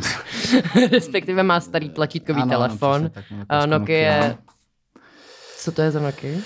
[0.93, 2.95] Respektive má starý tlačítkový ano, telefon.
[2.95, 4.35] Ano, tak, uh, Nokia
[5.67, 6.39] co to je za Nokia?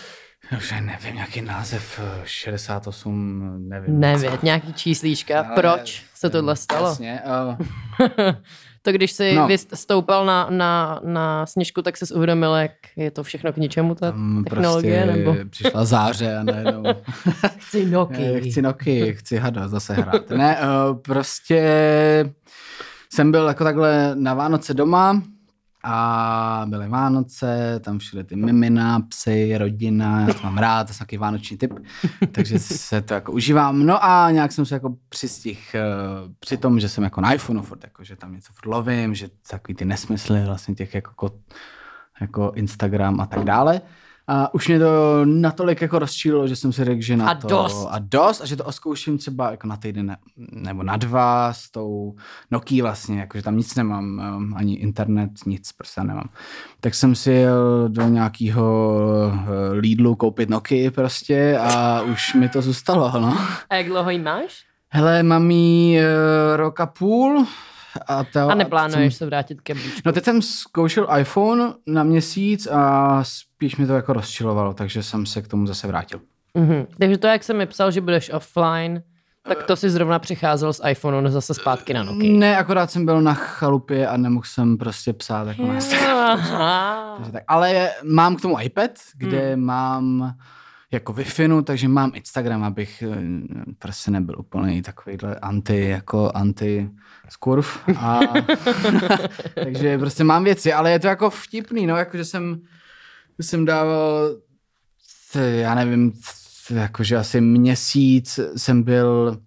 [0.56, 4.00] Už nevím, nějaký název 68, eh, nevím.
[4.00, 5.40] Nevím, nějaký číslíčka.
[5.40, 6.88] Ale, Proč se tohle stalo?
[6.88, 7.20] Jasně.
[7.48, 7.56] Uh...
[8.82, 9.48] to když jsi no.
[9.74, 14.10] stoupal na, na, na sněžku, tak se uvědomil, jak je to všechno k ničemu, ta
[14.10, 15.02] Tam technologie?
[15.02, 15.36] Prostě nebo?
[15.50, 16.84] přišla záře a najednou...
[17.58, 18.40] chci Nokia.
[18.40, 20.30] chci Nokia, chci hada zase hrát.
[20.30, 21.62] ne, uh, prostě
[23.12, 25.22] jsem byl jako takhle na Vánoce doma
[25.84, 31.06] a byly Vánoce, tam všude ty mimina, psy, rodina, já to mám rád, to jsem
[31.06, 31.74] takový vánoční typ,
[32.32, 33.86] takže se to jako užívám.
[33.86, 35.76] No a nějak jsem se jako přistih
[36.24, 39.14] uh, při tom, že jsem jako na iPhoneu furt, jako, že tam něco furt lovím,
[39.14, 41.30] že takový ty nesmysly vlastně těch jako,
[42.20, 43.80] jako Instagram a tak dále.
[44.32, 47.48] A už mě to natolik jako rozčílilo, že jsem si řekl, že na a to...
[47.48, 47.88] Dost.
[47.90, 48.40] A dost.
[48.40, 50.16] A že to oskouším třeba jako na týden ne,
[50.52, 52.14] nebo na dva s tou
[52.50, 54.04] Nokia vlastně, jakože tam nic nemám,
[54.36, 56.28] um, ani internet, nic prostě nemám.
[56.80, 58.92] Tak jsem si jel do nějakého
[59.26, 63.38] uh, Lidlu koupit Nokia prostě a už mi to zůstalo, no.
[63.70, 64.64] A jak dlouho jí máš?
[64.88, 67.46] Hele, mám jí uh, rok a půl,
[68.06, 70.00] a, to, a neplánuješ jsem, se vrátit ke blíčku?
[70.04, 75.26] No teď jsem zkoušel iPhone na měsíc a spíš mi to jako rozčilovalo, takže jsem
[75.26, 76.20] se k tomu zase vrátil.
[76.58, 76.86] Mm-hmm.
[76.98, 79.02] Takže to, jak jsem mi psal, že budeš offline,
[79.48, 82.38] tak to si zrovna přicházel z iPhoneu zase zpátky na Nokia.
[82.38, 85.80] Ne, akorát jsem byl na chalupě a nemohl jsem prostě psát jako na
[87.32, 87.42] tak.
[87.48, 89.64] Ale mám k tomu iPad, kde hmm.
[89.64, 90.34] mám
[90.92, 91.24] jako wi
[91.64, 93.16] takže mám Instagram, abych eh,
[93.78, 96.90] prostě nebyl úplně takovýhle anti, jako anti
[97.28, 97.78] skurv.
[97.96, 98.20] A,
[99.54, 102.60] takže prostě mám věci, ale je to jako vtipný, no, jakože jsem,
[103.40, 104.36] jsem dával,
[105.34, 106.12] já nevím,
[106.74, 109.38] jakože asi měsíc jsem byl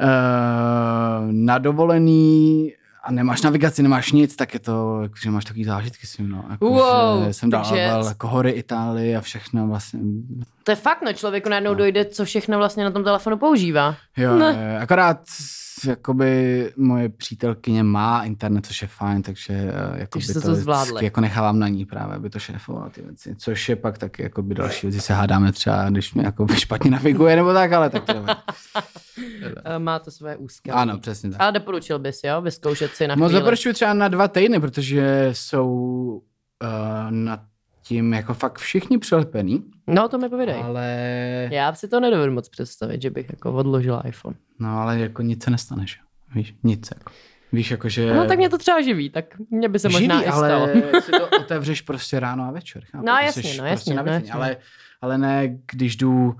[0.00, 2.72] uh, na dovolený
[3.06, 6.44] a nemáš navigaci, nemáš nic, tak je to, že máš takový zážitky s ním, no.
[6.50, 8.08] Jako, wow, že jsem dával takže...
[8.08, 10.00] jako hory Itálie a všechno vlastně.
[10.64, 11.78] To je fakt, no, člověku najednou no.
[11.78, 13.96] dojde, co všechno vlastně na tom telefonu používá.
[14.16, 14.46] Jo, no.
[14.80, 15.18] akorát
[15.84, 21.04] jakoby moje přítelkyně má internet, což je fajn, takže eh, jako by to, to zvládli.
[21.04, 23.34] jako nechávám na ní právě, aby to šéfovala ty věci.
[23.38, 26.90] Což je pak taky jako by další věci se hádáme třeba, když mě jako špatně
[26.90, 28.12] naviguje nebo tak, ale tak to
[29.64, 30.72] eh, Má to své úzké.
[30.72, 31.40] Ano, přesně tak.
[31.40, 35.68] Ale doporučil bys, jo, vyzkoušet si na No doporučuji třeba na dva týdny, protože jsou
[36.62, 37.44] uh, na
[37.88, 39.64] tím jako fakt všichni přilepený.
[39.86, 40.62] No, to mi povídej.
[40.64, 40.86] Ale...
[41.52, 44.36] Já si to nedovedu moc představit, že bych jako odložil iPhone.
[44.58, 45.96] No, ale jako nic se nestane, že?
[46.34, 47.12] Víš, nic jako.
[47.52, 48.14] Víš, jako že...
[48.14, 50.62] No, tak mě to třeba živí, tak mě by se živí, možná i stalo.
[50.62, 52.84] ale si to otevřeš prostě ráno a večer.
[52.84, 53.06] Chápu?
[53.06, 54.32] No, jasně, no, jasně, prostě no, jasně.
[54.32, 54.56] Ale,
[55.00, 56.36] ale ne, když jdu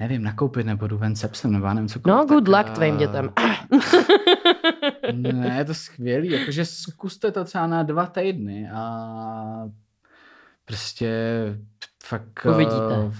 [0.00, 2.16] nevím, nakoupit nebo jdu ven se psem, nebo já nevím, cokoliv.
[2.16, 3.32] No, good tak, luck tvým dětem.
[5.12, 9.68] ne, je to skvělý, jakože zkuste to třeba na dva týdny a
[10.68, 11.10] prostě
[12.04, 13.12] fakt Uvidíte.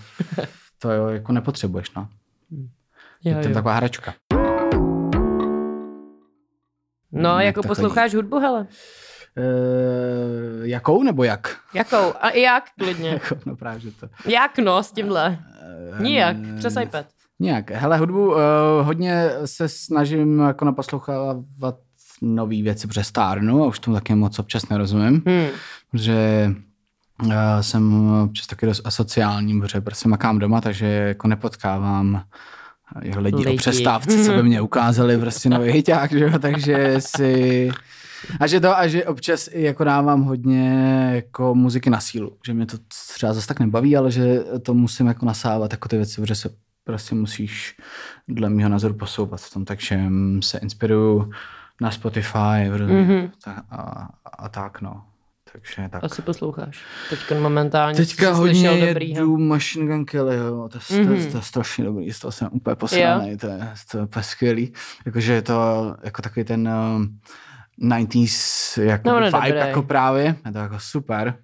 [0.78, 2.08] to jo, jako nepotřebuješ, no.
[3.24, 3.54] Jo, je to jo.
[3.54, 4.14] taková hračka.
[7.12, 7.68] No, hmm, jako takový...
[7.68, 8.66] posloucháš hudbu, hele?
[9.38, 11.56] Uh, jakou nebo jak?
[11.74, 12.12] Jakou?
[12.20, 13.08] A jak, klidně.
[13.24, 14.08] jako, no právě, že to.
[14.26, 15.38] Jak no, s tímhle?
[15.92, 17.06] Uh, Nijak, přes iPad.
[17.40, 17.70] Nijak.
[17.70, 18.37] Hele, hudbu uh,
[18.82, 21.76] hodně se snažím jako naposlouchávat
[22.22, 25.46] nové věci, protože stárnu a už tomu taky moc občas nerozumím, hmm.
[25.90, 26.50] protože
[27.26, 32.22] já jsem občas taky dost asociální, protože prostě makám doma, takže jako nepotkávám
[33.02, 33.54] jeho lidi, lidi.
[33.54, 37.70] o přestávce, co by mě ukázali prostě nový hyťák, že jo, takže si...
[38.40, 42.54] A že to, a že občas i jako dávám hodně jako muziky na sílu, že
[42.54, 42.76] mě to
[43.09, 46.50] třeba zase tak nebaví, ale že to musím jako nasávat jako ty věci, protože se
[46.85, 47.76] prostě musíš
[48.28, 50.00] dle mého názoru posouvat v tom, takže
[50.40, 51.31] se inspiruju
[51.81, 53.31] na Spotify mm-hmm.
[53.70, 55.02] a, a tak no.
[55.61, 56.05] Takže tak.
[56.05, 56.85] Asi posloucháš.
[57.11, 61.18] Teďka momentálně Teďka hodně jedu Machine Gun Kellyho, to, mm-hmm.
[61.18, 64.05] to, to, to, je strašně dobrý, z toho jsem úplně posraný, to je, to je
[64.05, 64.73] úplně skvělý.
[65.07, 67.18] Jakože je to jako takový ten um,
[67.81, 69.59] 90s jako no, vibe dobré.
[69.59, 71.35] jako právě, je to jako super.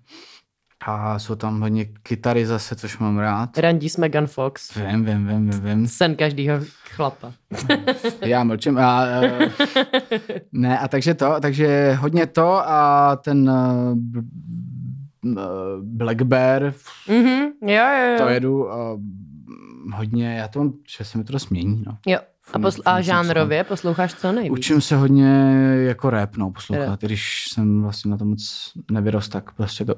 [0.87, 3.59] A jsou tam hodně kytary zase, což mám rád.
[3.59, 4.75] Randy s Megan Fox.
[4.75, 5.89] Vím, vím, vím, vím.
[5.89, 6.57] Sen každýho
[6.91, 7.33] chlapa.
[8.25, 8.79] Já mlčím.
[8.79, 9.49] A, uh,
[10.53, 13.99] ne, a takže to, takže hodně to a ten uh,
[15.83, 16.75] Black Bear.
[17.09, 18.19] Mm-hmm, jo, jo, jo.
[18.19, 18.73] To jedu uh,
[19.95, 21.99] hodně, já to mám, že se mi to dost mění, no.
[22.07, 22.19] Jo.
[22.53, 24.53] A, posl- a žánrově posloucháš co nejvíc?
[24.53, 25.27] Učím se hodně
[25.87, 27.01] jako rap, no, poslouchat.
[27.01, 29.95] Když jsem vlastně na to moc nevyrost, tak prostě to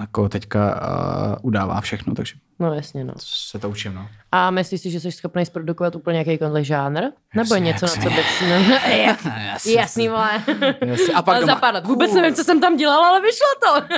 [0.00, 3.12] jako teďka uh, udává všechno, takže no, jasně, no.
[3.18, 3.94] se to učím.
[3.94, 4.08] No.
[4.32, 7.02] A myslíš si, že jsi schopný zprodukovat úplně jakýkoliv žánr?
[7.34, 8.04] Nebo jasně, něco, jasně.
[8.04, 8.40] na co bys...
[8.40, 8.80] Ne...
[9.46, 10.42] jasný, jasný, vole.
[10.80, 11.14] Jasný.
[11.14, 11.80] A pak doma...
[11.84, 13.96] Vůbec nevím, co jsem tam dělal, ale vyšlo to.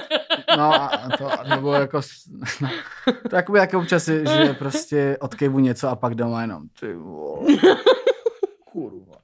[0.56, 2.00] no, a to, nebo jako...
[2.60, 2.68] No,
[3.30, 7.56] to jako by jako občas, že prostě odkejvu něco a pak doma jenom ty vole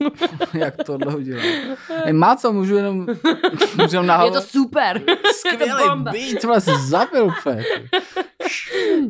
[0.55, 1.45] jak tohle udělat.
[2.13, 3.07] Má co, můžu jenom,
[3.81, 4.35] můžu jenom nahávat.
[4.35, 5.03] Je to super.
[5.33, 7.31] Skvělý beat, tohle se zabil,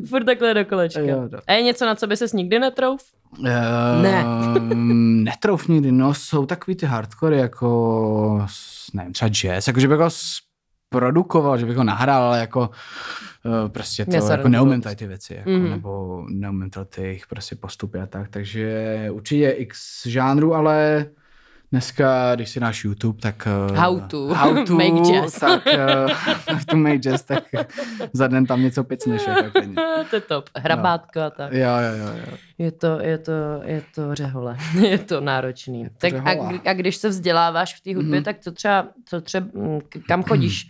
[0.09, 0.99] Furt takhle do kolečka.
[0.99, 3.01] Jo, A je něco, na co by ses nikdy netrouf?
[3.39, 3.47] Uh,
[4.01, 4.25] ne.
[5.23, 8.45] netrouf nikdy, no jsou takový ty hardcore jako,
[8.93, 10.09] nevím, třeba jazz, jako že bych ho
[10.89, 12.69] produkoval, že bych ho nahrál, ale jako
[13.45, 15.69] uh, prostě to, jako neumím tady ty věci, jako, mm.
[15.69, 21.05] nebo neumím to ty jejich prostě postupy a tak, takže určitě x žánru, ale
[21.71, 23.47] Dneska, když si náš YouTube, tak...
[23.69, 25.39] Uh, how to, how to make jazz.
[25.39, 25.65] Tak,
[26.47, 27.43] how to make jazz, tak
[28.13, 29.21] za den tam něco picneš.
[30.09, 30.49] To je top.
[30.55, 31.53] Hrabátko a tak.
[31.53, 32.13] Jo, jo, jo.
[32.17, 32.37] jo.
[32.57, 33.31] Je to, je to,
[33.63, 34.57] je to řehole.
[34.81, 35.81] je to náročný.
[35.81, 38.23] Je to tak a, a, když se vzděláváš v té hudbě, mm-hmm.
[38.23, 39.47] tak co třeba, co třeba,
[40.07, 40.69] kam chodíš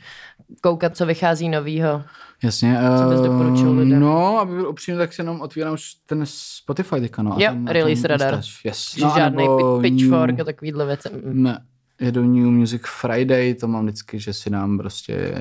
[0.62, 2.04] koukat, co vychází novýho?
[2.44, 2.78] Jasně.
[2.98, 4.00] Co bys doporučil uh, lidem?
[4.00, 7.36] No, aby byl upřímný, tak se jenom otvírám už ten Spotify teďka, no.
[7.40, 8.42] Jo, tam, release radar.
[8.64, 8.96] Yes.
[9.02, 9.48] No, žádný
[9.82, 11.10] pitchfork new, a takovýhle věci.
[11.24, 11.62] Ne,
[12.00, 15.34] jedu New Music Friday, to mám vždycky, že si dám prostě...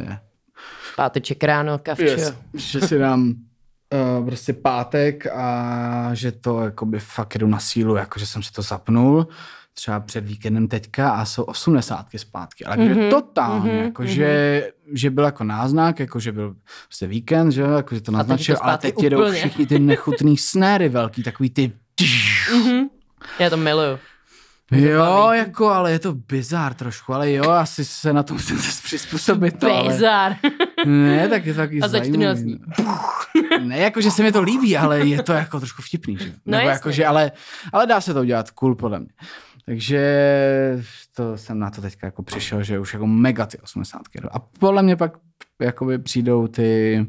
[0.97, 2.05] Páteček ráno, kavčo.
[2.05, 7.97] Yes, že si dám uh, prostě pátek a že to jakoby fakt jedu na sílu,
[7.97, 9.27] jako že jsem si to zapnul
[9.75, 12.65] třeba před víkendem teďka a jsou osmdesátky zpátky.
[12.65, 13.11] Ale mm-hmm.
[13.11, 13.85] totálně, mm-hmm.
[13.85, 14.07] jako, mm-hmm.
[14.07, 18.57] Že, že byl jako náznak, jako že byl prostě víkend, že, jako, že to naznačil,
[18.61, 19.07] ale teď úplně.
[19.07, 21.73] jedou všichni ty nechutný snéry velký, takový ty...
[22.53, 22.89] Mm-hmm.
[23.39, 23.99] Já to miluju.
[24.71, 29.65] Jo, jako, ale je to bizár trošku, ale jo, asi se na to musím přizpůsobit.
[29.89, 30.37] Bizár.
[30.87, 32.61] Ne, tak je to taky A zajímavý.
[33.61, 36.33] Ne, jako, že se mi to líbí, ale je to jako trošku vtipný, že?
[36.47, 37.33] No Nebo jako, že, ale,
[37.73, 39.09] ale dá se to udělat cool podle mě.
[39.67, 40.03] Takže
[41.17, 44.01] to jsem na to teďka jako přišel, že už jako mega ty 80.
[44.31, 45.13] A podle mě pak
[45.61, 47.07] jakoby přijdou ty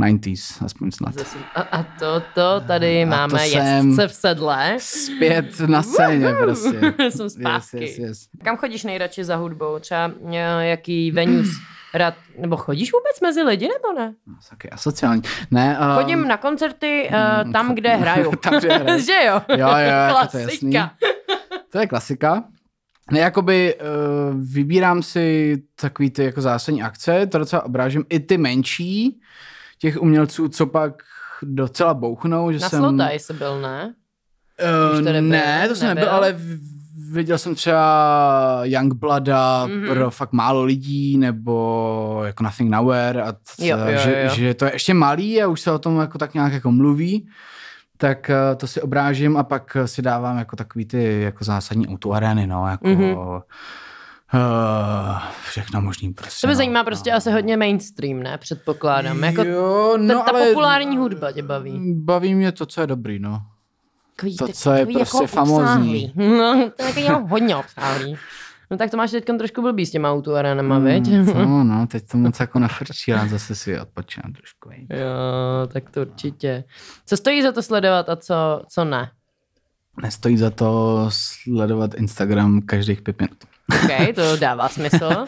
[0.00, 1.14] 90s, aspoň snad.
[1.54, 4.76] A, a to, to tady a máme to jezdce v sedle.
[4.80, 6.94] Zpět na scéně prostě.
[7.10, 7.80] jsem zpátky.
[7.80, 8.28] Yes, yes, yes.
[8.44, 9.78] Kam chodíš nejradši za hudbou?
[9.78, 11.48] Třeba eh, jaký venues
[11.94, 14.14] rád, nebo chodíš vůbec mezi lidi, nebo ne?
[14.26, 15.22] No, taky asociální.
[15.50, 17.10] Ne, uh, Chodím na koncerty
[17.44, 18.32] uh, tam, kde hraju.
[18.42, 19.00] tam, kde hraju.
[19.00, 19.42] že jo?
[19.48, 20.26] Jo, jo, Klasika.
[20.30, 20.72] To je jasný.
[21.72, 22.44] To je klasika.
[23.10, 28.38] Ne, jakoby uh, vybírám si takový ty jako zásadní akce, to docela obrážím i ty
[28.38, 29.20] menší
[29.78, 31.02] těch umělců, co pak
[31.42, 32.52] docela bouchnou.
[32.52, 32.78] Že Na jsem...
[32.78, 33.94] Slowdive jsi byl, ne?
[34.94, 36.36] Uh, ne, to jsem nebyl, ale
[37.12, 39.92] viděl jsem třeba Youngblooda mm-hmm.
[39.92, 44.34] pro fakt málo lidí, nebo jako Nothing Nowhere, a t- jo, jo, že, jo.
[44.34, 47.28] že to je ještě malý a už se o tom jako tak nějak jako mluví
[47.96, 52.46] tak uh, to si obrážím a pak si dávám jako takový ty jako zásadní autoarény,
[52.46, 53.42] no, jako mm-hmm.
[54.34, 56.40] Uh, všechno možný prostě.
[56.40, 57.16] To mě no, zajímá prostě no.
[57.16, 58.38] asi hodně mainstream, ne?
[58.38, 59.24] Předpokládám.
[59.24, 61.94] Jako jo, no, ta, ta ale populární hudba tě baví.
[61.94, 63.42] Baví mě to, co je dobrý, no.
[64.16, 66.12] Takový, to, co je jako prostě jako famózní.
[66.16, 68.16] No, to je jako hodně obsáhlý.
[68.70, 71.10] No tak to máš teď trošku blbý s těma autoarenama, mm, viď?
[71.34, 74.68] No, no, teď to moc jako nafrčí, ale zase si odpočínám trošku.
[74.68, 74.90] Viď?
[74.90, 76.64] Jo, tak to určitě.
[77.06, 79.10] Co stojí za to sledovat a co, co ne?
[80.02, 83.44] Nestojí za to sledovat Instagram každých pět minut.
[83.84, 85.26] OK, to dává smysl.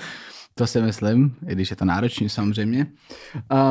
[0.54, 2.86] to si myslím, i když je to náročný samozřejmě.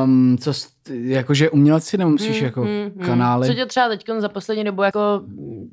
[0.04, 0.52] Um, co,
[0.90, 3.46] jakože umělci nemusíš mm, jako mm, kanály.
[3.46, 5.22] Co tě třeba teď za poslední dobu jako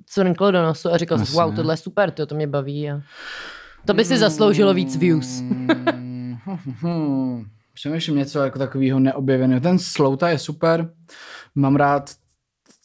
[0.05, 2.91] co do nosu a říkal jsi, wow, tohle je super, to, to mě baví.
[2.91, 3.01] A...
[3.85, 5.43] To by si zasloužilo víc views.
[7.73, 9.61] Přemýšlím něco jako takového neobjeveného.
[9.61, 10.89] Ten Slouta je super.
[11.55, 12.11] Mám rád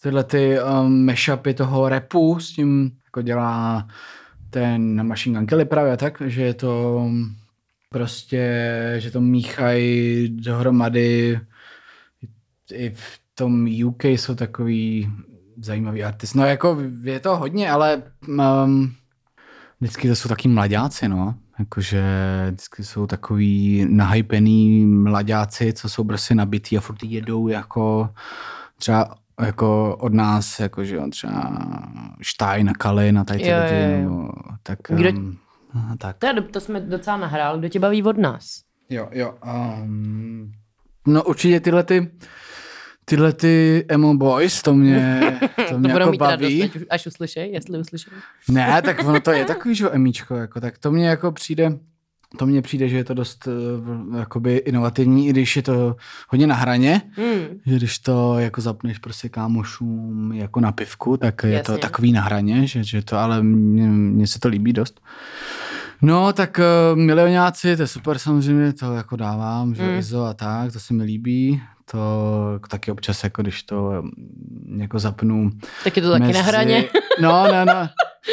[0.02, 3.88] tyhle ty um, mashupy toho repu s tím, jako dělá
[4.50, 7.06] ten Machine Gun Kelly právě tak, že je to
[7.88, 11.40] prostě, že to míchají dohromady
[12.72, 15.08] i v tom UK jsou takový
[15.60, 16.34] zajímavý artist.
[16.34, 18.94] No jako je to hodně, ale um,
[19.80, 21.34] Vždycky to jsou taky mladáci, no.
[21.58, 22.02] Jakože
[22.46, 28.10] vždycky jsou takový nahypený mladáci, co jsou prostě nabitý a furt jedou jako
[28.78, 31.62] třeba jako od nás, jakože on třeba
[32.22, 34.28] Stein a Kalin a tady ty lidi, nebo
[34.62, 34.78] tak.
[34.88, 35.38] Kdo, um,
[35.98, 36.16] tak.
[36.18, 38.62] To, to jsme docela nahrál, kdo tě baví od nás?
[38.90, 39.34] Jo, jo.
[39.82, 40.52] Um,
[41.06, 42.10] no určitě tyhle ty
[43.10, 45.20] tyhle ty emo boys, to mě,
[45.68, 46.60] to mě to jako baví.
[46.60, 48.12] Radost, až uslyšej, jestli uslyšej.
[48.48, 51.78] Ne, tak ono to je takový, že emíčko, jako, tak to mě jako přijde,
[52.36, 55.96] to mně přijde, že je to dost uh, jakoby inovativní, i když je to
[56.28, 57.60] hodně na hraně, hmm.
[57.66, 61.74] že když to jako zapneš prostě kámošům jako na pivku, tak je Jasně.
[61.74, 65.00] to takový na hraně, že, že to, ale mně se to líbí dost.
[66.02, 66.60] No, tak
[66.92, 69.98] uh, milionáci, to je super samozřejmě, to jako dávám, že mm.
[69.98, 74.98] Izo a tak, to se mi líbí to taky občas, jako když to mm, jako
[74.98, 75.50] zapnu.
[75.84, 76.38] Tak je to taky mezi...
[76.38, 76.84] na hraně.
[77.20, 77.88] No, no, no.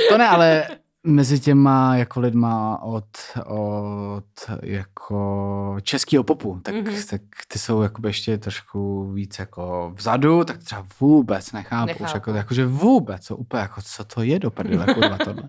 [0.10, 0.68] To ne, ale
[1.04, 3.08] mezi těma jako lidma od,
[3.46, 4.24] od
[4.62, 7.10] jako českého popu, tak, mm-hmm.
[7.10, 12.04] tak ty jsou jako ještě trošku víc jako vzadu, tak třeba vůbec nechápu, nechápu.
[12.04, 15.44] Už jako, jako, že vůbec, co úplně jako, co to je do prdele, kurva tohle.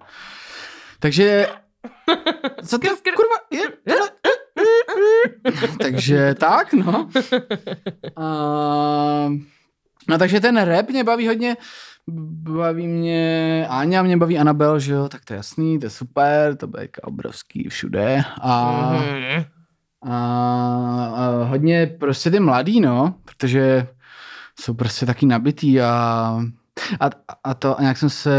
[0.98, 1.48] Takže
[2.66, 3.62] co to kurva je?
[3.88, 4.11] Tohle?
[5.82, 7.09] takže tak, no.
[8.18, 9.32] Uh,
[10.09, 11.57] no takže ten rap mě baví hodně,
[12.09, 16.57] baví mě, Áňa mě baví Anabel, že jo, tak to je jasný, to je super,
[16.57, 19.47] to bude obrovský všude a, mm-hmm.
[20.03, 20.16] a,
[21.16, 23.86] a hodně prostě ty mladý, no, protože
[24.61, 26.41] jsou prostě taky nabitý a
[27.01, 27.11] a,
[27.45, 28.30] a to a nějak jsem se,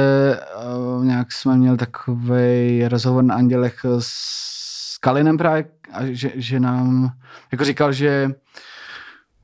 [1.04, 7.12] nějak jsme měli takový rozhovor na Andělech s Kalinem právě, a že, že nám
[7.52, 8.32] jako říkal, že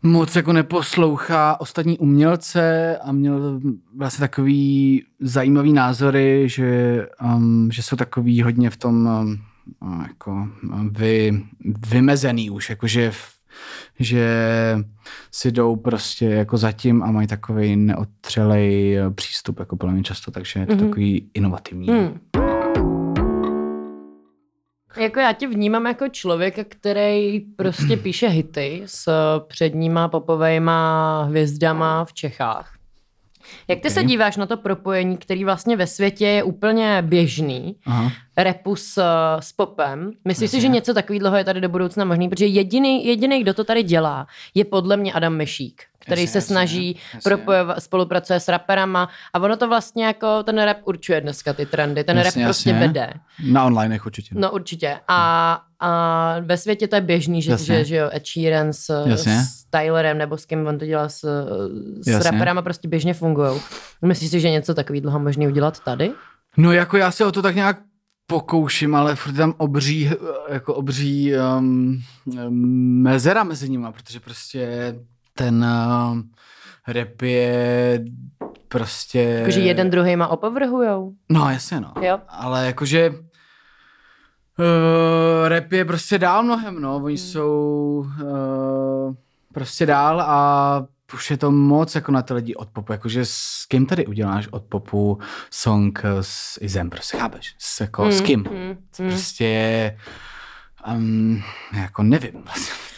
[0.03, 3.59] moc jako neposlouchá ostatní umělce a měl
[3.97, 9.07] vlastně takový zajímavý názory, že, um, že jsou takový hodně v tom
[9.81, 10.47] um, jako
[10.91, 11.43] vy,
[11.87, 13.11] vymezený už, jakože
[13.99, 14.27] že
[15.31, 20.59] si jdou prostě jako zatím a mají takový neotřelej přístup, jako podle mě často, takže
[20.59, 20.87] je to mm-hmm.
[20.87, 21.91] takový inovativní.
[21.91, 22.19] Mm.
[24.97, 29.09] Jako já tě vnímám jako člověka, který prostě píše hity s
[29.47, 32.74] předníma popovejma hvězdama v Čechách.
[33.67, 33.91] Jak ty okay.
[33.91, 38.11] se díváš na to propojení, který vlastně ve světě je úplně běžný, Aha.
[38.37, 39.01] repu s,
[39.39, 40.11] s popem?
[40.25, 42.29] Myslíš si, že něco takového je tady do budoucna možný?
[42.29, 46.47] Protože jediný, jediný, kdo to tady dělá, je podle mě Adam Mešík který jasně, se
[46.47, 51.53] snaží jasně, propojovat, spolupracuje s raperama a ono to vlastně jako ten rap určuje dneska
[51.53, 52.87] ty trendy, ten jasně, rap prostě jasně.
[52.87, 53.13] vede.
[53.51, 54.35] Na online určitě.
[54.37, 58.73] No určitě a, a ve světě to je běžný, že, že, že jo, Ed Sheeran
[58.73, 61.47] s, s Tylerem nebo s kým on to dělá s,
[62.01, 63.61] s raperama prostě běžně fungují.
[64.01, 66.11] Myslíš si, že něco takového možný udělat tady?
[66.57, 67.77] No jako já se o to tak nějak
[68.27, 70.09] pokouším, ale furt tam obří,
[70.49, 72.01] jako obří um,
[73.03, 74.95] mezera mezi nimi, protože prostě
[75.33, 76.17] ten uh,
[76.87, 78.05] rap je
[78.67, 79.19] prostě...
[79.19, 81.13] Jakože jeden druhý má opovrhujou?
[81.29, 81.93] No, jasně no.
[82.01, 82.19] Jo.
[82.29, 83.13] Ale jakože
[84.59, 86.95] uh, rap je prostě dál mnohem, no.
[86.95, 87.17] Oni hmm.
[87.17, 89.15] jsou uh,
[89.53, 93.65] prostě dál a už je to moc jako na ty lidi od popu, jakože s
[93.67, 98.39] kým tady uděláš od popu song s Izem, prostě chápeš, s, jako, mm, s kým,
[98.39, 99.09] mm, mm.
[99.09, 99.97] prostě
[100.87, 101.43] um,
[101.73, 102.94] jako nevím vlastně.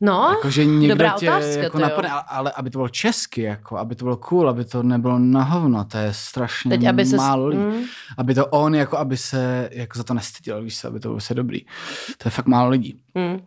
[0.00, 3.78] No, jako, že někdo dobrá tě otázka, jako napadne, ale aby to bylo česky, jako,
[3.78, 7.46] aby to bylo cool, aby to nebylo na hovno, to je strašně Teď, aby málo
[7.46, 7.62] lidí.
[7.62, 7.82] Mm.
[8.18, 11.20] Aby to on, jako aby se jako za to nestyděl, víš se, aby to bylo
[11.20, 11.64] se dobrý.
[12.18, 13.00] To je fakt málo lidí.
[13.14, 13.40] Mm.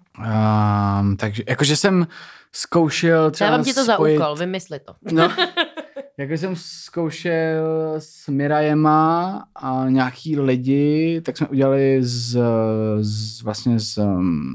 [1.00, 2.08] Um, takže jakože jsem
[2.52, 4.18] zkoušel třeba Dávám ti to spojit...
[4.18, 4.94] za úkol, vymysli to.
[5.12, 5.32] No,
[6.18, 12.38] jako jsem zkoušel s Mirajema a nějaký lidi, tak jsme udělali s,
[13.02, 14.06] s vlastně s,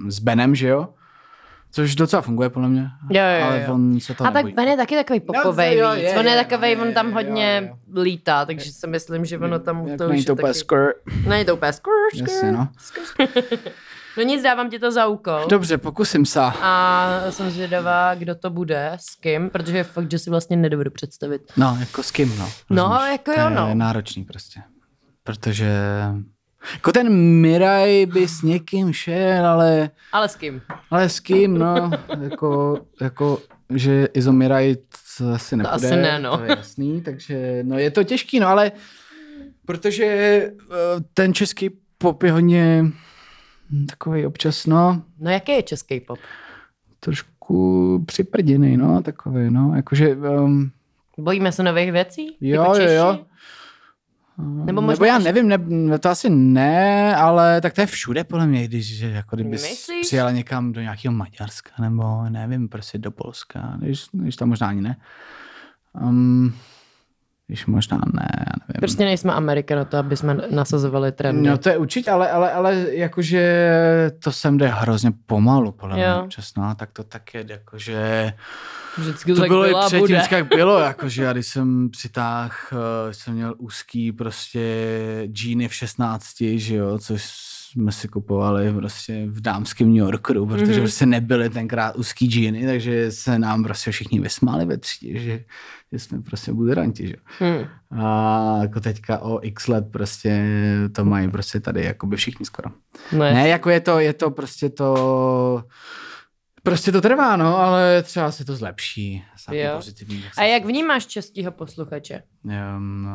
[0.08, 0.88] s Benem, že jo?
[1.74, 2.82] Což docela funguje podle mě.
[3.10, 3.74] Jo, jo, ale jo.
[3.74, 6.02] on se to A tak Ben je taky takový popovej no, víc.
[6.02, 8.02] Je, on je takový, on tam hodně jo, jo.
[8.02, 10.54] lítá, takže si myslím, že ono tam to už je to taky...
[10.54, 10.92] Skr.
[11.28, 11.90] Není to úplně skr.
[12.14, 12.68] Jasně, no.
[14.16, 15.46] No nic, dávám ti to za úkol.
[15.48, 16.40] Dobře, pokusím se.
[16.40, 20.90] A jsem zvědavá, kdo to bude, s kým, protože je fakt, že si vlastně nedovedu
[20.90, 21.42] představit.
[21.56, 22.48] No, jako s kým, no.
[22.70, 23.00] No, Rozumíš?
[23.00, 23.62] No, jako jo, no.
[23.62, 24.60] To je náročný prostě.
[25.24, 25.72] Protože
[26.72, 29.90] jako ten Miraj by s někým šel, ale...
[30.12, 30.62] Ale s kým?
[30.90, 31.90] Ale s kým, no.
[32.20, 33.38] jako, jako
[33.70, 34.76] že Izo Miraj
[35.18, 35.78] to asi nepůjde.
[35.78, 36.38] To asi ne, no.
[36.38, 38.72] To je jasný, takže no je to těžký, no ale
[39.66, 40.74] protože uh,
[41.14, 42.84] ten český pop je hodně
[43.88, 45.02] takový občas, no.
[45.20, 46.18] No jaký je český pop?
[47.00, 50.16] Trošku připrděný, no, takový, no, jakože...
[50.16, 50.70] Um,
[51.18, 52.36] Bojíme se nových věcí?
[52.40, 53.18] Jo, jako jo, jo.
[54.38, 58.46] Nebo, možná Nebo já nevím, ne, to asi ne, ale tak to je všude podle
[58.46, 59.58] mě, když jako kdyby
[60.02, 64.80] přijela někam do nějakého Maďarska, nebo nevím, prostě do Polska, když, když tam možná ani
[64.80, 64.96] ne.
[66.02, 66.54] Um,
[67.46, 68.80] když možná ne, já nevím.
[68.80, 71.48] Prostě nejsme Amerika na to, aby jsme nasazovali trendy.
[71.48, 76.14] No to je určitě, ale, ale, ale jakože to sem jde hrozně pomalu, podle mě
[76.14, 78.32] občas, no, tak to tak je, jakože
[78.98, 83.34] Vždycky to tak bylo i předtím, jak bylo, jakože já když jsem přitáh, eh, jsem
[83.34, 84.62] měl úzký prostě
[85.26, 87.22] džíny v 16, že jo, což
[87.74, 90.80] jsme si kupovali prostě v dámském New Yorku, protože mm-hmm.
[90.80, 95.44] prostě nebyly tenkrát úzký džíny, takže se nám prostě všichni vysmáli ve třídě, že,
[95.94, 97.66] že jsme prostě buderanti, že mm.
[98.00, 100.44] A jako teďka o x let prostě
[100.92, 102.70] to mají prostě tady jakoby všichni skoro.
[103.12, 105.64] No ne, jako je to, je to prostě to
[106.62, 109.24] Prostě to trvá, no, ale třeba se to zlepší.
[109.52, 109.72] Jo.
[109.76, 112.22] Pozitivní, A jak vnímáš českého posluchače?
[112.76, 113.08] Um,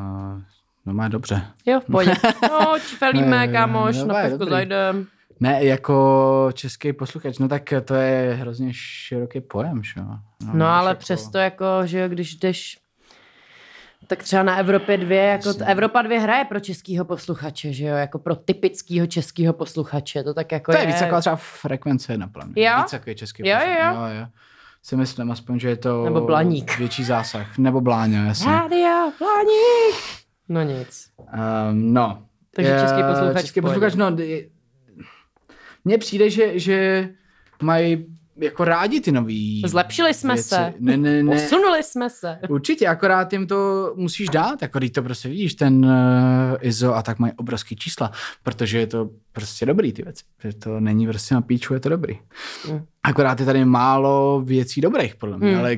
[0.85, 1.41] No má dobře.
[1.65, 2.13] Jo, v pohodě.
[2.41, 5.07] No, čfelíme, kámoš, no, na je pivku zajdem.
[5.39, 10.05] Ne, jako český posluchač, no tak to je hrozně široký pojem, že jo.
[10.53, 10.99] No ale jako...
[10.99, 12.77] přesto jako, že jo, když jdeš
[14.07, 17.95] tak třeba na Evropě dvě, jako t- Evropa dvě hraje pro českýho posluchače, že jo,
[17.95, 20.83] jako pro typického českého posluchače, to tak jako To je.
[20.83, 22.53] je víc jako třeba frekvence na planě.
[22.55, 22.71] Jo?
[22.81, 23.95] Víc jako je český Jo, posluchač.
[23.95, 24.01] jo.
[24.01, 24.27] jo, jo.
[24.83, 26.77] Si myslím aspoň, že je to Nebo Blaník.
[26.77, 27.57] větší zásah.
[27.57, 28.51] Nebo Bláňa, jasně.
[28.51, 29.95] Rádia, Planík!
[30.49, 31.09] No nic.
[31.17, 32.23] Um, no.
[32.55, 34.15] Takže Eh, český posluchač Český posluchač, no.
[35.89, 37.09] Mně přijde, že, že
[37.61, 38.05] mají
[38.37, 40.49] jako rádi ty nový Zlepšili jsme věci.
[40.49, 40.73] se.
[40.79, 41.35] Ne, ne, ne.
[41.35, 42.39] Posunuli jsme se.
[42.49, 45.91] Určitě, akorát jim to musíš dát, jako když to prostě vidíš, ten uh,
[46.61, 48.11] ISO a tak mají obrovský čísla,
[48.43, 51.89] protože je to prostě dobrý ty věci, že to není prostě na píču, je to
[51.89, 52.19] dobrý.
[52.71, 52.81] Mm.
[53.03, 55.59] Akorát je tady málo věcí dobrých, podle mě, Mm.
[55.59, 55.77] ale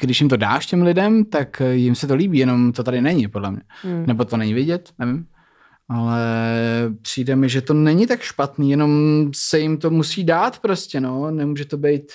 [0.00, 3.28] když jim to dáš těm lidem, tak jim se to líbí, jenom to tady není,
[3.28, 3.60] podle mě.
[3.82, 4.06] Hmm.
[4.06, 5.26] Nebo to není vidět, nevím.
[5.94, 6.20] Ale
[7.02, 11.30] přijde mi, že to není tak špatný, jenom se jim to musí dát prostě, no.
[11.30, 12.12] Nemůže to být...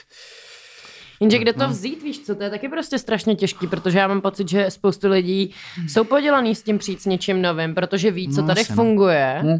[1.19, 4.21] Jenže kde to vzít, víš co, to je taky prostě strašně těžký, protože já mám
[4.21, 5.53] pocit, že spoustu lidí
[5.87, 8.75] jsou podělaný s tím přijít s něčím novým, protože ví, co No, tady no.
[8.75, 9.39] funguje.
[9.43, 9.59] Hm.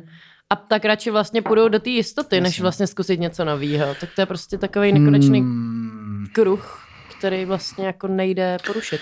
[0.50, 3.96] A tak radši vlastně půjdou do té jistoty, než vlastně zkusit něco nového.
[4.00, 6.26] Tak to je prostě takový nekonečný Hmm.
[6.32, 6.84] kruh,
[7.18, 9.02] který vlastně jako nejde porušit.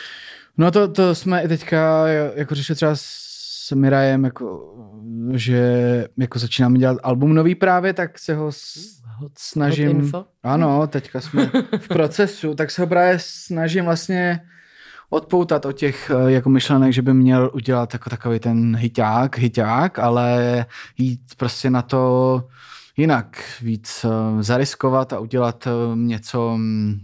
[0.58, 3.33] No to, to jsme i teďka jako řešili třeba s
[3.72, 4.76] Mirajem, jako,
[5.34, 9.02] že jako začínáme dělat album nový právě, tak se ho s-
[9.38, 9.88] snažím...
[9.88, 10.26] Hot info?
[10.44, 14.40] Ano, teďka jsme v procesu, tak se ho právě snažím vlastně
[15.10, 20.00] odpoutat od těch eh, jako myšlenek, že by měl udělat jako takový ten hyťák, hyťák,
[20.00, 20.66] ale
[20.98, 22.44] jít prostě na to
[22.98, 27.00] jinak, víc eh, zariskovat a udělat eh, něco, mm,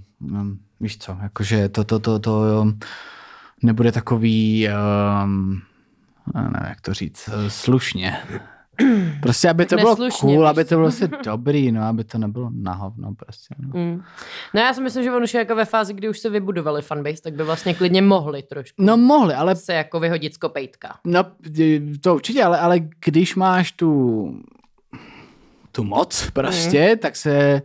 [0.79, 2.65] víš co, jakože to, to, to, to jo,
[3.63, 4.69] nebude takový,
[5.23, 5.61] um,
[6.35, 8.17] nevím, jak to říct, eh, slušně.
[9.21, 12.17] Prostě, aby to bylo Neslušně, cool, víš aby to bylo prostě dobrý, no, aby to
[12.17, 13.55] nebylo na hovno prostě.
[13.59, 13.69] No.
[13.73, 14.03] Mm.
[14.53, 16.81] No já si myslím, že on už je jako ve fázi, kdy už se vybudovali
[16.81, 20.99] fanbase, tak by vlastně klidně mohli trošku no mohli, ale se jako vyhodit z kopejtka.
[21.05, 21.25] No,
[22.01, 24.33] to určitě, ale, ale když máš tu,
[25.71, 27.61] tu moc prostě, tak se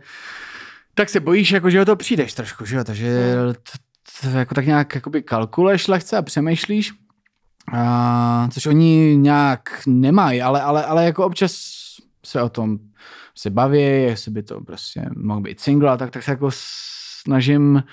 [0.95, 2.83] tak se bojíš, jako, že o to přijdeš trošku, že jo?
[2.83, 3.71] Takže to,
[4.21, 6.93] to, jako tak nějak jakoby kalkuluješ lehce a přemýšlíš,
[7.73, 11.55] a, což oni nějak nemají, ale, ale, ale jako občas
[12.25, 12.77] se o tom
[13.35, 16.49] se baví, jestli by to prostě mohl být single, a tak, tak se jako
[17.21, 17.83] snažím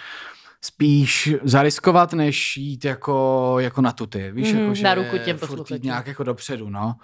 [0.64, 4.30] spíš zariskovat, než jít jako, jako na tuty.
[4.32, 5.78] Víš, Mhm, jako, že na ruku těm posluchačům.
[5.82, 6.96] nějak jako dopředu, no.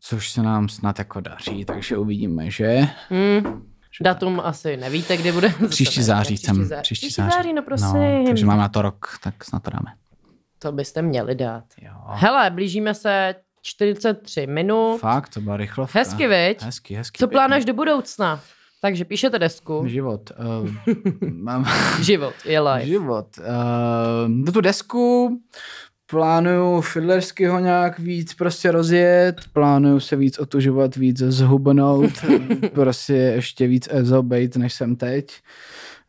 [0.00, 2.88] Což se nám snad jako daří, takže uvidíme, že?
[3.10, 3.62] Mm.
[4.00, 5.48] Datum asi nevíte, kdy bude.
[5.68, 6.82] Příští září příští září.
[6.82, 7.30] Příští září.
[7.36, 7.86] září, no prosím.
[7.88, 9.92] No, takže máme na to rok, tak snad to dáme.
[10.58, 11.64] To byste měli dát.
[11.82, 11.92] Jo.
[12.06, 14.98] Hele, blížíme se 43 minut.
[14.98, 15.98] Fakt, to byla rychlovka.
[15.98, 16.62] Hezky, viď?
[16.62, 17.18] Hezky, hezky.
[17.18, 18.40] Co plánuješ do budoucna?
[18.80, 19.82] Takže píšete desku.
[19.86, 20.30] Život.
[20.62, 20.70] Uh,
[21.30, 21.66] mám
[22.02, 22.86] Život je live.
[22.86, 23.26] život.
[23.38, 25.30] Uh, do tu desku
[26.10, 32.10] plánuju Fiddlerského nějak víc prostě rozjet, plánuju se víc otužovat, víc zhubnout,
[32.74, 35.40] prostě ještě víc ezo bejt, než jsem teď.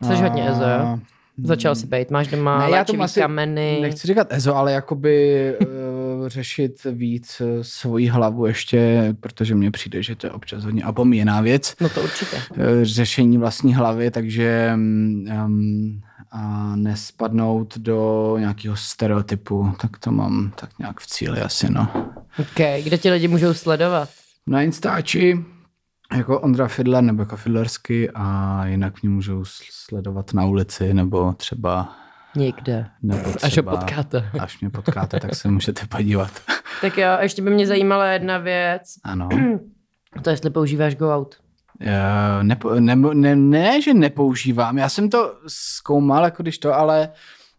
[0.03, 0.99] Jsi hodně ezo, jo?
[1.43, 3.79] Začal si být, máš doma Ne, já tomu asi kameny.
[3.81, 10.03] Nechci říkat EZO, ale jakoby uh, řešit víc uh, svoji hlavu ještě, protože mně přijde,
[10.03, 11.75] že to je občas hodně opomíjená věc.
[11.81, 12.37] No to určitě.
[12.57, 20.69] eh, řešení vlastní hlavy, takže um, a nespadnout do nějakého stereotypu, tak to mám tak
[20.79, 21.87] nějak v cíli asi, no.
[22.39, 24.09] OK, kde ti lidi můžou sledovat?
[24.47, 25.37] Na Instači
[26.15, 31.95] jako Ondra Fidler nebo jako Fidlersky a jinak mě můžou sledovat na ulici nebo třeba
[32.35, 32.85] Nikde.
[33.03, 34.29] nebo třeba, Až ho potkáte.
[34.39, 36.31] Až mě potkáte, tak se můžete podívat.
[36.81, 38.81] Tak jo, ještě by mě zajímala jedna věc.
[39.03, 39.29] Ano.
[40.23, 41.35] To jestli používáš Go Out.
[41.81, 44.77] Eh, Nepo, ne, ne, ne, že nepoužívám.
[44.77, 47.09] Já jsem to zkoumal, jako když to, ale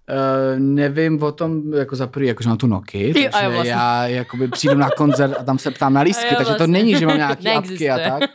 [0.09, 3.71] uh, nevím o tom, jako za prvý, jakože na tu Noky, takže jo, vlastně.
[3.73, 6.73] já jakoby přijdu na koncert a tam se ptám na lístky, jo, takže to vlastně.
[6.79, 8.11] není, že mám nějaký apky a Neexistuje.
[8.21, 8.31] tak.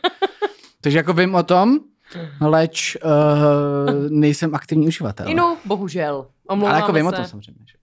[0.80, 1.78] Takže jako vím o tom,
[2.40, 3.10] leč uh,
[4.10, 5.28] nejsem aktivní uživatel.
[5.28, 6.26] Inu, bohužel.
[6.48, 7.60] Omlouváme ale jako vím o tom samozřejmě.
[7.66, 7.74] Že.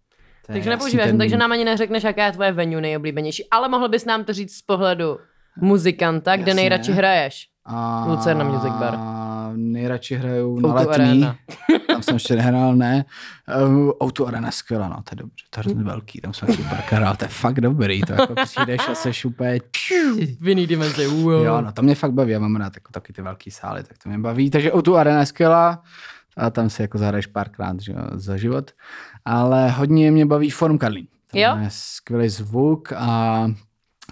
[0.48, 3.48] To Takže nepoužíváš, ten- takže nám ani neřekneš, jaká je tvoje venue nejoblíbenější.
[3.52, 5.18] Ale mohl bys nám to říct z pohledu
[5.62, 6.54] muzikanta, kde Jasně.
[6.54, 7.48] nejradši hraješ.
[7.74, 9.00] A Lucerna Music Bar.
[9.56, 10.94] Nejradši hraju na O2 letní.
[10.94, 11.36] Arena.
[11.88, 13.06] Tam jsem ještě nehrál, ne.
[13.68, 16.48] Uh, Auto Arena je skvělá, no, to je dobře, to je hrozně velký, tam jsem
[16.48, 19.60] taky párkrát hrál, to je fakt dobrý, to jako přijdeš a seš úplně...
[20.40, 21.08] V jiný dimenzi.
[21.22, 21.46] Wow.
[21.46, 23.98] Jo, no to mě fakt baví, já mám rád jako taky ty velký sály, tak
[24.04, 25.84] to mě baví, takže Auto Arena je skvělá
[26.38, 28.72] a tam si jako zahraješ párkrát že, za život,
[29.26, 31.08] ale hodně mě baví Forum Karlín.
[31.34, 31.58] Jo?
[31.62, 33.48] Je skvělý zvuk a,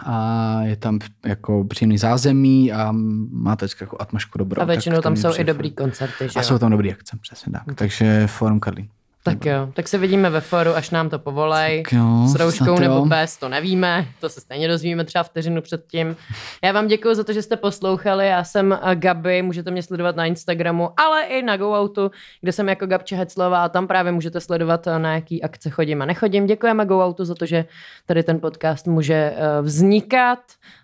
[0.05, 2.89] a je tam jako příjemný zázemí a
[3.31, 4.61] máte vždycky jako atmosféru dobrou.
[4.61, 6.43] A většinou tam jsou i dobrý koncerty, že A jo?
[6.47, 7.75] jsou tam dobrý akce, přesně tak.
[7.75, 8.87] Takže Forum Karlín.
[9.23, 11.83] Tak jo, tak se vidíme ve foru, až nám to povolej.
[11.83, 16.15] Tak jo, S rouškou nebo bez, to nevíme, to se stejně dozvíme třeba vteřinu předtím.
[16.63, 20.15] Já vám děkuji za to, že jste poslouchali, já jsem eh, Gabi, můžete mě sledovat
[20.15, 22.11] na Instagramu, ale i na GoOutu,
[22.41, 26.01] kde jsem jako Gabče Heclová a tam právě můžete sledovat, eh, na jaký akce chodím
[26.01, 26.45] a nechodím.
[26.45, 27.65] Děkujeme GoOutu za to, že
[28.05, 30.39] tady ten podcast může eh, vznikat,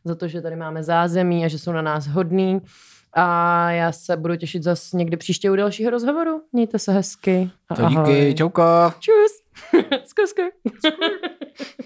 [0.05, 2.61] za to, že tady máme zázemí a že jsou na nás hodný.
[3.15, 6.41] A já se budu těšit zase někdy příště u dalšího rozhovoru.
[6.51, 7.49] Mějte se hezky.
[7.69, 8.95] A to díky, čauka.
[8.99, 9.45] Čus.
[10.25, 10.45] skur.